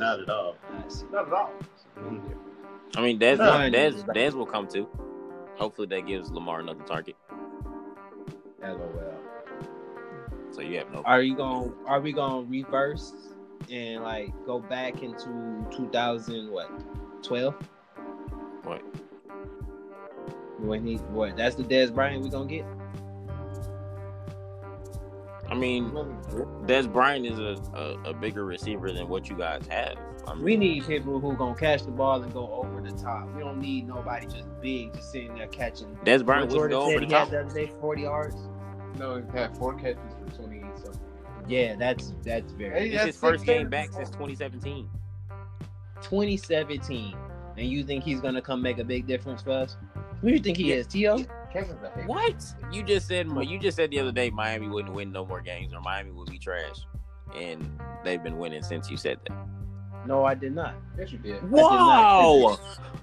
Not 0.00 0.20
at 0.20 0.28
all. 0.28 0.56
Not 1.12 1.26
at 1.28 1.32
all. 1.32 1.50
I 2.96 3.00
mean, 3.00 3.18
Dez, 3.18 3.38
No. 3.38 3.44
Dez, 3.70 4.04
Dez 4.14 4.34
will 4.34 4.46
come 4.46 4.66
too. 4.68 4.88
Hopefully, 5.56 5.86
that 5.88 6.06
gives 6.06 6.30
Lamar 6.30 6.60
another 6.60 6.82
target. 6.84 7.16
LOL. 8.62 9.14
So 10.50 10.60
you 10.60 10.78
have 10.78 10.90
no. 10.92 11.02
Are 11.04 11.22
you 11.22 11.36
going? 11.36 11.70
to 11.70 11.76
Are 11.86 12.00
we 12.00 12.12
going 12.12 12.44
to 12.44 12.50
reverse 12.50 13.12
and 13.70 14.02
like 14.02 14.32
go 14.46 14.58
back 14.58 15.02
into 15.02 15.66
2000 15.74 16.50
what 16.50 16.70
12 17.22 17.54
What? 18.64 18.82
when 20.58 20.86
he 20.86 20.96
what? 20.96 21.36
That's 21.36 21.56
the 21.56 21.62
Dez 21.64 21.92
Bryant 21.94 22.22
we 22.22 22.30
gonna 22.30 22.46
get. 22.46 22.64
I 25.50 25.54
mean, 25.54 25.90
Dez 26.66 26.90
Bryant 26.90 27.26
is 27.26 27.38
a, 27.38 27.56
a, 27.74 28.10
a 28.10 28.14
bigger 28.14 28.44
receiver 28.44 28.90
than 28.92 29.08
what 29.08 29.28
you 29.28 29.36
guys 29.36 29.66
have. 29.68 29.96
I 30.26 30.34
mean, 30.34 30.44
We 30.44 30.56
need 30.56 30.86
people 30.86 31.20
who 31.20 31.36
gonna 31.36 31.54
catch 31.54 31.82
the 31.82 31.90
ball 31.90 32.22
and 32.22 32.32
go 32.32 32.50
over 32.50 32.80
the 32.80 32.96
top. 32.96 33.28
We 33.34 33.42
don't 33.42 33.60
need 33.60 33.86
nobody 33.86 34.26
just 34.26 34.48
big, 34.62 34.94
just 34.94 35.12
sitting 35.12 35.34
there 35.34 35.46
catching. 35.48 35.94
Dez 36.04 36.24
Bryant 36.24 36.50
What 36.50 36.62
would 36.62 36.70
go 36.70 36.82
over 36.82 37.00
the 37.00 37.06
he 37.06 37.12
had 37.12 37.18
top. 37.20 37.30
the 37.30 37.40
other 37.40 37.54
day, 37.54 37.70
40 37.80 38.02
yards. 38.02 38.36
No, 38.98 39.16
he 39.32 39.38
had 39.38 39.56
four 39.56 39.74
catches 39.74 39.98
for 40.28 40.34
28 40.44 40.62
something. 40.78 41.00
Yeah, 41.46 41.76
that's 41.76 42.14
that's 42.22 42.52
very. 42.52 42.88
Hey, 42.88 42.94
It's 42.94 43.04
his 43.04 43.16
first 43.18 43.44
game 43.44 43.68
back 43.68 43.92
since 43.92 44.08
2017. 44.10 44.88
2017, 46.02 47.14
and 47.56 47.66
you 47.66 47.84
think 47.84 48.04
he's 48.04 48.20
gonna 48.20 48.40
come 48.42 48.60
make 48.62 48.78
a 48.78 48.84
big 48.84 49.06
difference 49.06 49.42
for 49.42 49.50
us? 49.52 49.76
Who 50.20 50.28
do 50.28 50.34
you 50.34 50.40
think 50.40 50.56
he 50.56 50.72
is, 50.72 50.86
T.O.? 50.86 51.18
Kevin's 51.54 51.82
a 51.82 51.90
hater. 51.90 52.06
What? 52.06 52.44
You 52.70 52.82
just 52.82 53.08
said 53.08 53.28
you 53.48 53.58
just 53.58 53.76
said 53.76 53.90
the 53.90 54.00
other 54.00 54.12
day 54.12 54.28
Miami 54.28 54.68
wouldn't 54.68 54.94
win 54.94 55.12
no 55.12 55.24
more 55.24 55.40
games 55.40 55.72
or 55.72 55.80
Miami 55.80 56.10
would 56.10 56.28
be 56.30 56.38
trash, 56.38 56.80
and 57.34 57.80
they've 58.04 58.22
been 58.22 58.36
winning 58.38 58.62
since 58.62 58.90
you 58.90 58.96
said 58.98 59.18
that. 59.26 59.46
No, 60.06 60.24
I 60.24 60.34
did 60.34 60.54
not. 60.54 60.74
Yes, 60.98 61.12
you 61.12 61.18
did. 61.18 61.50
Wow! 61.50 62.58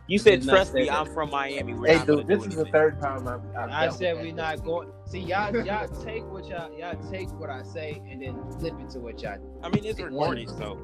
You 0.06 0.20
said 0.20 0.44
trust 0.44 0.74
me. 0.74 0.88
I'm 0.90 1.12
from 1.14 1.32
Miami. 1.32 1.74
We're 1.74 1.88
Hey, 1.88 1.96
not 1.96 2.08
gonna 2.08 2.24
dude, 2.24 2.28
do 2.28 2.36
this 2.38 2.46
is 2.48 2.56
the 2.56 2.66
third 2.66 3.02
time 3.02 3.28
I've. 3.28 3.42
I've 3.56 3.70
I 3.72 3.90
said 3.90 4.18
we're 4.18 4.34
not 4.34 4.64
going. 4.64 4.90
See, 5.06 5.20
y'all, 5.22 5.56
y'all 5.66 5.88
take 6.04 6.24
what 6.26 6.46
y'all, 6.48 6.72
y'all 6.78 6.96
take 7.10 7.32
what 7.40 7.50
I 7.50 7.64
say 7.64 8.02
and 8.08 8.22
then 8.22 8.38
flip 8.60 8.76
it 8.80 8.90
to 8.92 9.00
what 9.00 9.22
y'all. 9.24 9.40
I 9.64 9.70
mean, 9.70 9.84
it's 9.86 10.00
recorded, 10.00 10.50
so 10.50 10.78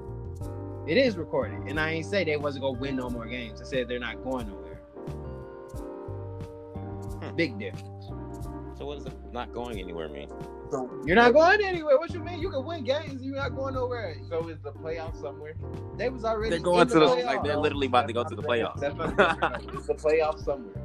It 0.87 0.97
is 0.97 1.17
recorded, 1.17 1.59
and 1.67 1.79
I 1.79 1.91
ain't 1.91 2.05
say 2.05 2.23
they 2.23 2.37
wasn't 2.37 2.63
gonna 2.63 2.79
win 2.79 2.95
no 2.95 3.09
more 3.09 3.27
games. 3.27 3.61
I 3.61 3.65
said 3.65 3.87
they're 3.87 3.99
not 3.99 4.23
going 4.23 4.47
nowhere. 4.47 4.66
Big 7.37 7.59
difference. 7.59 8.07
so 8.77 8.85
what 8.85 8.97
does 8.97 9.05
it 9.05 9.13
not 9.31 9.53
going 9.53 9.79
anywhere 9.79 10.09
mean? 10.09 10.27
So, 10.71 10.89
You're 11.05 11.15
not 11.15 11.33
going 11.33 11.63
anywhere. 11.63 11.97
What 11.97 12.11
you 12.13 12.19
mean? 12.19 12.39
You 12.39 12.49
can 12.49 12.65
win 12.65 12.83
games. 12.83 13.21
You're 13.23 13.35
not 13.35 13.55
going 13.55 13.75
nowhere. 13.75 14.17
So 14.27 14.49
is 14.49 14.57
the 14.63 14.71
playoff 14.71 15.19
somewhere? 15.21 15.55
They 15.95 16.09
was 16.09 16.25
already. 16.25 16.49
They're 16.49 16.59
going 16.59 16.81
in 16.81 16.87
to 16.89 16.99
the 16.99 17.05
playoffs. 17.05 17.25
like 17.25 17.43
they're 17.43 17.57
literally 17.57 17.87
about 17.87 18.07
to 18.07 18.13
go 18.13 18.23
to 18.23 18.35
the 18.35 18.43
playoffs. 18.43 18.79
That's 18.79 18.95
not 18.95 19.15
the, 19.15 19.77
is 19.77 19.87
the 19.87 19.93
playoff 19.93 20.43
somewhere. 20.43 20.83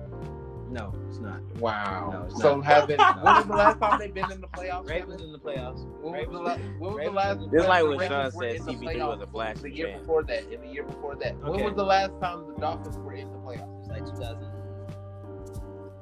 No, 0.70 0.94
it's 1.08 1.18
not. 1.18 1.42
Wow. 1.58 2.10
No, 2.12 2.22
it's 2.26 2.40
so 2.40 2.56
not. 2.56 2.64
haven't 2.64 2.98
when 2.98 3.24
was 3.24 3.46
the 3.46 3.52
last 3.52 3.78
time 3.78 3.98
they've 3.98 4.14
been 4.14 4.30
in 4.30 4.40
the 4.40 4.48
playoffs? 4.48 4.88
Ravens 4.88 5.20
in 5.20 5.32
the 5.32 5.38
playoffs. 5.38 5.84
When 6.00 6.12
was 6.12 6.12
Ravens, 6.14 6.32
the, 6.32 6.42
la- 6.42 6.56
when 6.78 6.94
was 6.94 7.04
the 7.04 7.10
last? 7.10 7.38
Just 7.40 7.52
when 7.52 7.68
like 7.68 7.84
what 7.84 8.08
Sean 8.08 8.24
were 8.24 8.30
said 8.30 8.54
in 8.56 8.66
the 8.66 8.72
CP3 8.72 9.08
was 9.08 9.20
a 9.20 9.26
flash 9.26 9.56
The 9.58 9.70
year 9.70 9.98
before 9.98 10.22
that, 10.24 10.44
and 10.44 10.62
the 10.62 10.68
year 10.68 10.84
before 10.84 11.16
that. 11.16 11.36
When 11.38 11.62
was 11.62 11.74
the 11.74 11.84
last 11.84 12.12
time 12.20 12.46
the 12.46 12.60
Dolphins 12.60 12.96
were 12.96 13.14
in 13.14 13.30
the 13.32 13.38
playoffs? 13.38 13.80
it's 13.80 13.88
like 13.88 14.06
2000. 14.06 14.61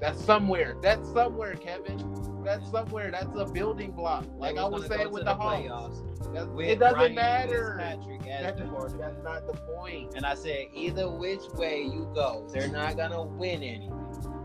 That's 0.00 0.22
somewhere. 0.24 0.76
That's 0.82 1.06
somewhere, 1.12 1.54
Kevin. 1.54 2.42
That's 2.44 2.68
somewhere. 2.70 3.10
That's 3.10 3.28
a 3.36 3.44
building 3.44 3.92
block. 3.92 4.24
Like 4.38 4.56
I 4.56 4.64
was 4.64 4.86
saying 4.86 5.10
with 5.10 5.20
to 5.20 5.24
the 5.26 5.34
Hawks. 5.34 5.58
playoffs. 5.62 6.60
It 6.60 6.78
doesn't 6.78 6.98
Ryan 6.98 7.14
matter. 7.14 7.76
Fitzpatrick 7.78 8.26
as 8.26 8.42
That's, 8.44 8.58
the 8.60 8.98
that's 8.98 9.22
not 9.22 9.46
the 9.46 9.52
point. 9.76 10.14
And 10.14 10.24
I 10.24 10.34
said, 10.34 10.66
either 10.72 11.10
which 11.10 11.42
way 11.54 11.82
you 11.82 12.10
go, 12.14 12.46
they're 12.52 12.68
not 12.68 12.96
gonna 12.96 13.22
win 13.24 13.62
anything. 13.62 13.92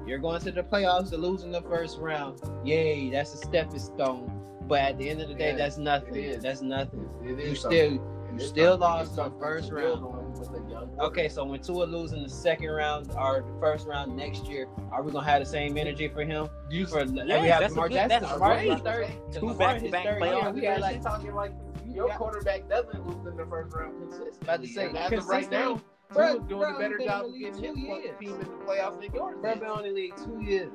You're 0.05 0.19
going 0.19 0.41
to 0.41 0.51
the 0.51 0.61
playoffs 0.63 1.09
to 1.11 1.17
lose 1.17 1.43
in 1.43 1.51
the 1.51 1.61
first 1.61 1.97
round. 1.99 2.39
Yay, 2.63 3.09
that's 3.09 3.33
a 3.33 3.37
stepping 3.37 3.79
stone. 3.79 4.31
But 4.67 4.79
at 4.81 4.97
the 4.97 5.09
end 5.09 5.21
of 5.21 5.29
the 5.29 5.35
day, 5.35 5.51
Yeah, 5.51 5.57
that's 5.57 5.77
nothing. 5.77 6.39
That's 6.41 6.61
nothing. 6.61 7.09
It 7.23 7.29
You 7.29 7.35
is 7.37 7.59
still 7.59 7.71
something. 7.71 8.01
you 8.33 8.39
still 8.45 8.77
lost 8.77 9.15
the 9.15 9.31
first 9.39 9.71
round. 9.71 10.03
On 10.35 10.51
with 10.53 10.67
a 10.67 10.69
young 10.69 10.89
Okay, 10.99 11.29
so 11.29 11.43
when 11.45 11.59
Tua 11.59 11.85
losing 11.85 12.23
the 12.23 12.29
second 12.29 12.69
round 12.69 13.11
or 13.17 13.41
the 13.41 13.59
first 13.59 13.87
round 13.87 14.15
next 14.15 14.47
year, 14.47 14.67
are 14.91 15.03
we 15.03 15.11
gonna 15.11 15.25
have 15.25 15.41
the 15.41 15.45
same 15.45 15.77
energy 15.77 16.07
for 16.07 16.23
him? 16.23 16.47
You 16.69 16.85
For 16.85 17.03
Yes, 17.03 17.41
we 17.41 17.47
have 17.49 17.61
that's 17.61 17.73
a 17.73 17.75
Lamar 17.75 17.89
good- 17.89 17.93
Jackson. 17.95 18.21
that's 18.21 18.33
Lamar 18.33 18.55
great. 18.55 18.83
third. 18.83 19.07
Two 19.33 19.53
back-to-back 19.53 20.03
third 20.05 20.21
playoff. 20.21 20.53
We 20.53 20.65
had 20.65 20.81
like 20.81 21.01
talking 21.01 21.33
like 21.33 21.51
your 21.87 22.07
Yeah. 22.07 22.17
quarterback 22.17 22.67
doesn't 22.67 23.07
lose 23.07 23.25
in 23.27 23.37
the 23.37 23.45
first 23.45 23.73
round 23.75 23.99
consistently. 23.99 24.39
About 24.41 24.61
to 24.61 24.67
say, 24.67 24.85
And 24.87 24.97
as 24.97 25.11
of 25.13 25.27
right 25.27 25.49
now, 25.51 25.81
Bruh, 26.11 26.47
doing 26.47 26.61
bruh, 26.61 26.75
a 26.75 26.79
better 26.79 26.97
job 26.99 27.25
of 27.25 27.33
getting 27.33 27.53
two 27.75 27.95
his 27.95 28.11
team 28.19 28.33
in 28.33 28.39
the 28.39 28.45
playoffs 28.65 29.01
than 29.01 29.13
yours. 29.13 29.35
Bro, 29.41 29.53
is. 29.53 29.59
been 29.59 29.69
on 29.69 29.83
the 29.83 29.89
league 29.91 30.15
two 30.17 30.39
years. 30.41 30.71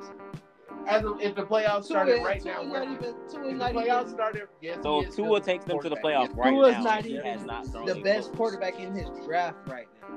As 0.86 1.04
of, 1.04 1.20
if 1.20 1.34
the 1.34 1.42
playoffs 1.42 1.74
Tua, 1.74 1.82
started 1.84 2.22
right 2.24 2.40
Tua 2.42 2.52
now, 2.52 2.62
not 2.62 2.70
where- 2.72 2.82
even. 2.84 3.14
Tua 3.28 3.46
if 3.48 3.52
is 3.54 3.58
the 3.58 3.64
playoffs 3.66 4.00
even. 4.02 4.08
started, 4.14 4.48
yes, 4.60 4.78
So 4.82 5.00
he 5.00 5.04
Tua 5.06 5.12
still 5.12 5.40
takes 5.40 5.64
them 5.64 5.80
to 5.80 5.88
the 5.88 5.96
quarterback. 5.96 6.30
playoffs 6.30 6.36
right 6.36 6.50
Tua's 6.50 6.72
now, 6.76 6.82
not 6.82 7.04
he 7.04 7.12
even 7.14 7.24
has 7.26 7.44
not 7.44 7.66
thrown 7.66 7.86
the 7.86 7.94
best 8.00 8.28
close. 8.28 8.36
quarterback 8.36 8.80
in 8.80 8.94
his 8.94 9.08
draft 9.26 9.56
right 9.68 9.88
now. 10.02 10.08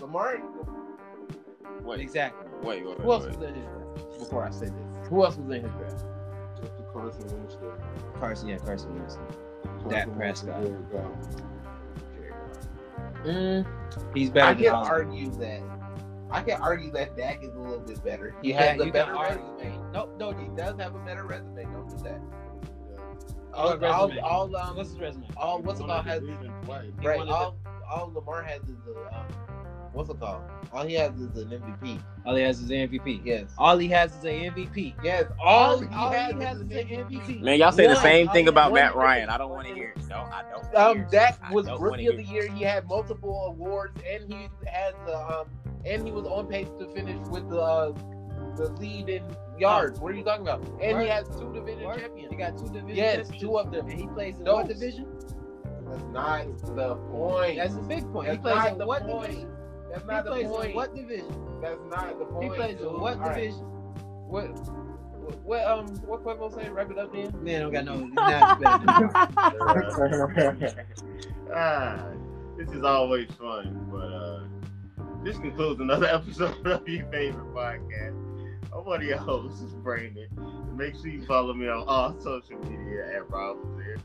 Lamar, 0.00 0.38
Wait, 1.82 2.00
Exactly. 2.00 2.48
wait, 2.62 2.84
wait, 2.84 2.98
Who 2.98 3.12
else 3.12 3.26
wait. 3.26 3.36
was 3.38 3.48
in 3.48 3.54
his 3.54 3.64
draft? 3.64 4.18
Before 4.18 4.44
I 4.44 4.50
say 4.50 4.66
this, 4.66 5.08
who 5.08 5.24
else 5.24 5.36
was 5.36 5.50
in 5.52 5.62
his 5.62 5.72
draft? 5.72 6.04
Carson, 8.18 8.48
yeah, 8.48 8.58
Carson 8.58 8.94
Wentz. 8.98 9.18
Dak 9.88 10.12
Prescott. 10.16 10.62
Mm, 13.24 13.66
he's 14.14 14.30
better. 14.30 14.46
I 14.46 14.54
than 14.54 14.62
can 14.64 14.74
all 14.74 14.82
of 14.82 14.88
them. 14.88 14.96
argue 14.96 15.30
that. 15.32 15.60
I 16.30 16.42
can 16.42 16.60
argue 16.60 16.90
that 16.92 17.16
Dak 17.16 17.42
is 17.44 17.54
a 17.54 17.58
little 17.58 17.80
bit 17.80 18.02
better. 18.04 18.34
He 18.42 18.50
Yeah, 18.50 18.62
has 18.62 18.80
a 18.80 18.90
better 18.90 19.12
can 19.12 19.16
argue. 19.16 19.44
resume. 19.58 19.78
No, 19.92 20.08
no, 20.18 20.32
he 20.32 20.48
does 20.56 20.78
have 20.78 20.94
a 20.94 20.98
better 21.00 21.24
resume. 21.24 21.62
Don't 21.64 21.88
do 21.88 21.96
that. 22.04 22.20
What 23.52 23.82
All, 23.84 24.12
all, 24.22 24.50
all, 24.52 24.56
um, 24.56 24.76
What's 24.76 24.90
his 24.90 24.98
resume? 25.00 25.28
all 25.36 25.62
what's 25.62 25.80
it 25.80 25.86
called 25.86 26.04
has 26.04 26.22
right. 26.22 27.18
wanted 27.18 27.30
All, 27.32 27.56
all 27.90 28.12
Lamar 28.14 28.42
has 28.42 28.60
is 28.64 28.76
a 28.86 29.16
um, 29.16 29.26
what's 29.94 30.10
it 30.10 30.20
called? 30.20 30.42
All 30.74 30.84
he 30.84 30.92
has 30.94 31.14
is 31.18 31.34
an 31.38 31.48
MVP. 31.48 31.98
All 32.26 32.34
he 32.34 32.42
has 32.42 32.60
is 32.60 32.68
an 32.70 32.88
MVP. 32.88 33.22
Yes. 33.24 33.44
All 33.56 33.78
he 33.78 33.88
has 33.88 34.14
is 34.16 34.24
an 34.24 34.52
MVP. 34.52 34.94
Yes. 35.02 35.24
All, 35.42 35.70
All, 35.76 35.80
he, 35.80 35.86
he 35.88 35.94
all 35.94 36.10
has, 36.10 36.34
he 36.34 36.40
has 36.42 36.56
is 36.58 36.62
is 36.64 36.70
an 36.72 36.78
an 36.78 36.86
MVP. 37.06 37.22
MVP. 37.38 37.40
Man, 37.40 37.58
y'all 37.58 37.72
say 37.72 37.86
the 37.86 37.96
same 38.02 38.28
thing 38.28 38.48
about 38.48 38.72
one- 38.72 38.80
Matt 38.82 38.94
Ryan. 38.94 39.30
I 39.30 39.38
don't 39.38 39.50
want 39.50 39.68
to 39.68 39.74
hear 39.74 39.94
it. 39.96 40.06
No, 40.08 40.16
I 40.16 40.42
don't. 40.50 40.64
wanna 40.64 40.68
hear 40.70 40.80
Um, 40.80 40.98
it. 41.00 41.10
Dak 41.10 41.50
was 41.50 41.66
rookie 41.80 42.08
of 42.08 42.16
the 42.18 42.24
year. 42.24 42.46
He 42.52 42.62
had 42.62 42.86
multiple 42.86 43.46
awards, 43.46 43.98
and 44.06 44.30
he 44.30 44.48
has 44.66 44.92
uh, 45.08 45.40
um, 45.42 45.65
and 45.86 46.06
he 46.06 46.12
was 46.12 46.26
on 46.26 46.46
pace 46.46 46.68
to 46.78 46.86
finish 46.88 47.18
with 47.28 47.48
the 47.48 47.60
uh, 47.60 47.92
the 48.56 48.70
lead 48.80 49.08
in 49.08 49.22
yards. 49.58 50.00
What 50.00 50.12
are 50.12 50.16
you 50.16 50.24
talking 50.24 50.42
about? 50.46 50.62
And 50.82 51.00
he 51.02 51.08
has 51.08 51.28
two 51.28 51.52
division 51.52 51.84
Word. 51.84 52.00
champions. 52.00 52.30
He 52.30 52.36
got 52.36 52.58
two 52.58 52.66
division 52.68 52.96
Yes, 52.96 53.16
championships. 53.28 53.40
two 53.40 53.58
of 53.58 53.70
them. 53.70 53.88
And 53.88 54.00
he 54.00 54.06
plays 54.08 54.38
in 54.38 54.44
Those. 54.44 54.54
what 54.54 54.68
division? 54.68 55.06
That's 55.88 56.02
not 56.12 56.46
the 56.74 56.96
point. 56.96 57.58
That's 57.58 57.74
the 57.74 57.82
big 57.82 58.10
point. 58.12 58.26
That's 58.26 58.36
he 58.38 58.42
plays 58.42 58.72
in 58.72 58.78
the 58.78 58.86
what 58.86 59.06
point. 59.06 59.30
division? 59.30 59.50
That's 59.90 60.02
He 60.02 60.08
not 60.08 60.24
the 60.24 60.30
point. 60.30 60.42
He 60.42 60.48
plays 60.48 60.56
point. 60.56 60.70
in 60.70 60.76
what 60.76 60.94
division? 60.96 61.60
That's 61.62 61.80
not 61.88 62.18
the 62.18 62.24
point. 62.24 62.44
He 62.44 62.50
plays 62.50 62.70
in 62.72 62.78
dude. 62.78 63.00
what 63.00 63.14
All 63.14 63.20
right. 63.20 63.34
division? 63.34 63.60
What? 64.26 64.48
What? 64.48 65.44
What? 65.44 65.64
Um. 65.66 65.86
What 66.06 66.24
Quavo 66.24 66.54
say? 66.54 66.68
Wrap 66.70 66.90
it 66.90 66.98
up, 66.98 67.12
then. 67.12 67.32
Man, 67.42 67.56
I 67.56 67.58
don't 67.70 67.72
got 67.72 67.84
no. 67.84 67.96
Not 68.26 68.58
ah, 71.54 72.06
this 72.56 72.70
is 72.70 72.82
always 72.82 73.30
fun, 73.32 73.86
but 73.90 74.12
uh, 74.12 74.40
this 75.26 75.38
concludes 75.38 75.80
another 75.80 76.06
episode 76.12 76.64
of 76.68 76.88
your 76.88 77.04
favorite 77.10 77.52
podcast. 77.52 78.14
I'm 78.72 78.84
one 78.84 79.00
of 79.00 79.08
your 79.08 79.18
hosts, 79.18 79.60
is 79.60 79.74
Brandon. 79.74 80.28
Make 80.76 80.94
sure 80.94 81.08
you 81.08 81.26
follow 81.26 81.52
me 81.52 81.66
on 81.66 81.82
all 81.88 82.14
social 82.20 82.56
media 82.60 83.12
at 83.12 83.28
Rob 83.28 83.56
was 83.56 83.76
there. 83.76 83.96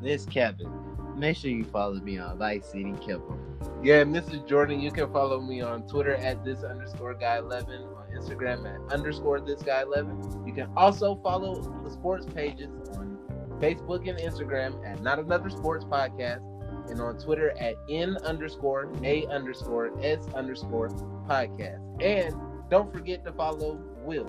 this 0.00 0.24
Kevin. 0.24 0.70
Make 1.14 1.36
sure 1.36 1.50
you 1.50 1.64
follow 1.64 1.96
me 1.96 2.16
on 2.16 2.38
Vice 2.38 2.64
City 2.72 2.94
Kevin. 3.06 3.38
Yeah, 3.82 4.00
and 4.00 4.14
this 4.14 4.26
is 4.28 4.40
Jordan. 4.48 4.80
You 4.80 4.90
can 4.90 5.12
follow 5.12 5.42
me 5.42 5.60
on 5.60 5.86
Twitter 5.86 6.14
at 6.14 6.42
this 6.42 6.62
underscore 6.62 7.12
guy 7.14 7.36
eleven, 7.36 7.82
on 7.82 8.06
Instagram 8.16 8.64
at 8.66 8.92
underscore 8.94 9.40
this 9.40 9.60
guy 9.62 9.82
eleven. 9.82 10.46
You 10.46 10.54
can 10.54 10.70
also 10.74 11.16
follow 11.16 11.60
the 11.84 11.90
sports 11.90 12.24
pages 12.24 12.70
on 12.96 13.18
Facebook 13.60 14.08
and 14.08 14.18
Instagram 14.18 14.86
at 14.90 15.02
not 15.02 15.18
another 15.18 15.50
sports 15.50 15.84
podcast, 15.84 16.40
and 16.88 17.00
on 17.00 17.18
Twitter 17.18 17.50
at 17.58 17.74
n 17.88 18.16
underscore 18.24 18.90
a 19.02 19.26
underscore 19.26 19.90
s 20.02 20.26
underscore 20.34 20.88
podcast. 21.28 21.80
And 22.02 22.34
don't 22.70 22.92
forget 22.92 23.24
to 23.24 23.32
follow 23.32 23.80
Will. 24.04 24.26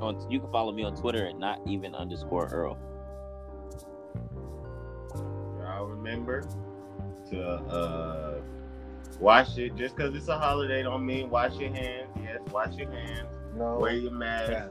On, 0.00 0.30
you 0.30 0.40
can 0.40 0.50
follow 0.50 0.72
me 0.72 0.82
on 0.84 0.94
Twitter 0.94 1.26
at 1.26 1.38
not 1.38 1.60
even 1.66 1.94
underscore 1.94 2.46
Earl. 2.46 2.78
Y'all 5.60 5.86
remember 5.86 6.44
to 7.30 7.42
uh, 7.42 8.40
wash 9.18 9.56
it. 9.58 9.76
Just 9.76 9.96
because 9.96 10.14
it's 10.14 10.28
a 10.28 10.38
holiday 10.38 10.82
don't 10.82 11.06
mean 11.06 11.30
wash 11.30 11.56
your 11.56 11.72
hands. 11.72 12.08
Yes, 12.22 12.40
wash 12.50 12.76
your 12.76 12.90
hands. 12.90 13.28
No. 13.56 13.78
Wear 13.78 13.92
your 13.92 14.12
mask. 14.12 14.50
Yeah. 14.50 14.68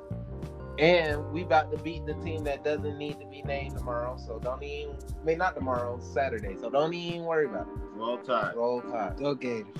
And 0.80 1.32
we 1.34 1.42
about 1.44 1.72
to 1.74 1.78
beat 1.84 2.06
the 2.06 2.13
team 2.15 2.46
that 2.46 2.63
doesn't 2.63 2.98
need 2.98 3.20
to 3.20 3.26
be 3.26 3.42
named 3.42 3.78
tomorrow. 3.78 4.18
So 4.26 4.39
don't 4.39 4.63
even, 4.63 4.96
I 5.22 5.26
mean, 5.26 5.38
not 5.38 5.54
tomorrow, 5.54 6.00
Saturday. 6.00 6.56
So 6.58 6.70
don't 6.70 6.94
even 6.94 7.26
worry 7.26 7.48
about 7.48 7.68
it. 7.68 7.80
Roll 7.96 8.18
Tide. 8.18 8.56
Roll 8.56 8.82
Tide. 8.82 9.18
Go 9.18 9.36
Gators. 9.36 9.76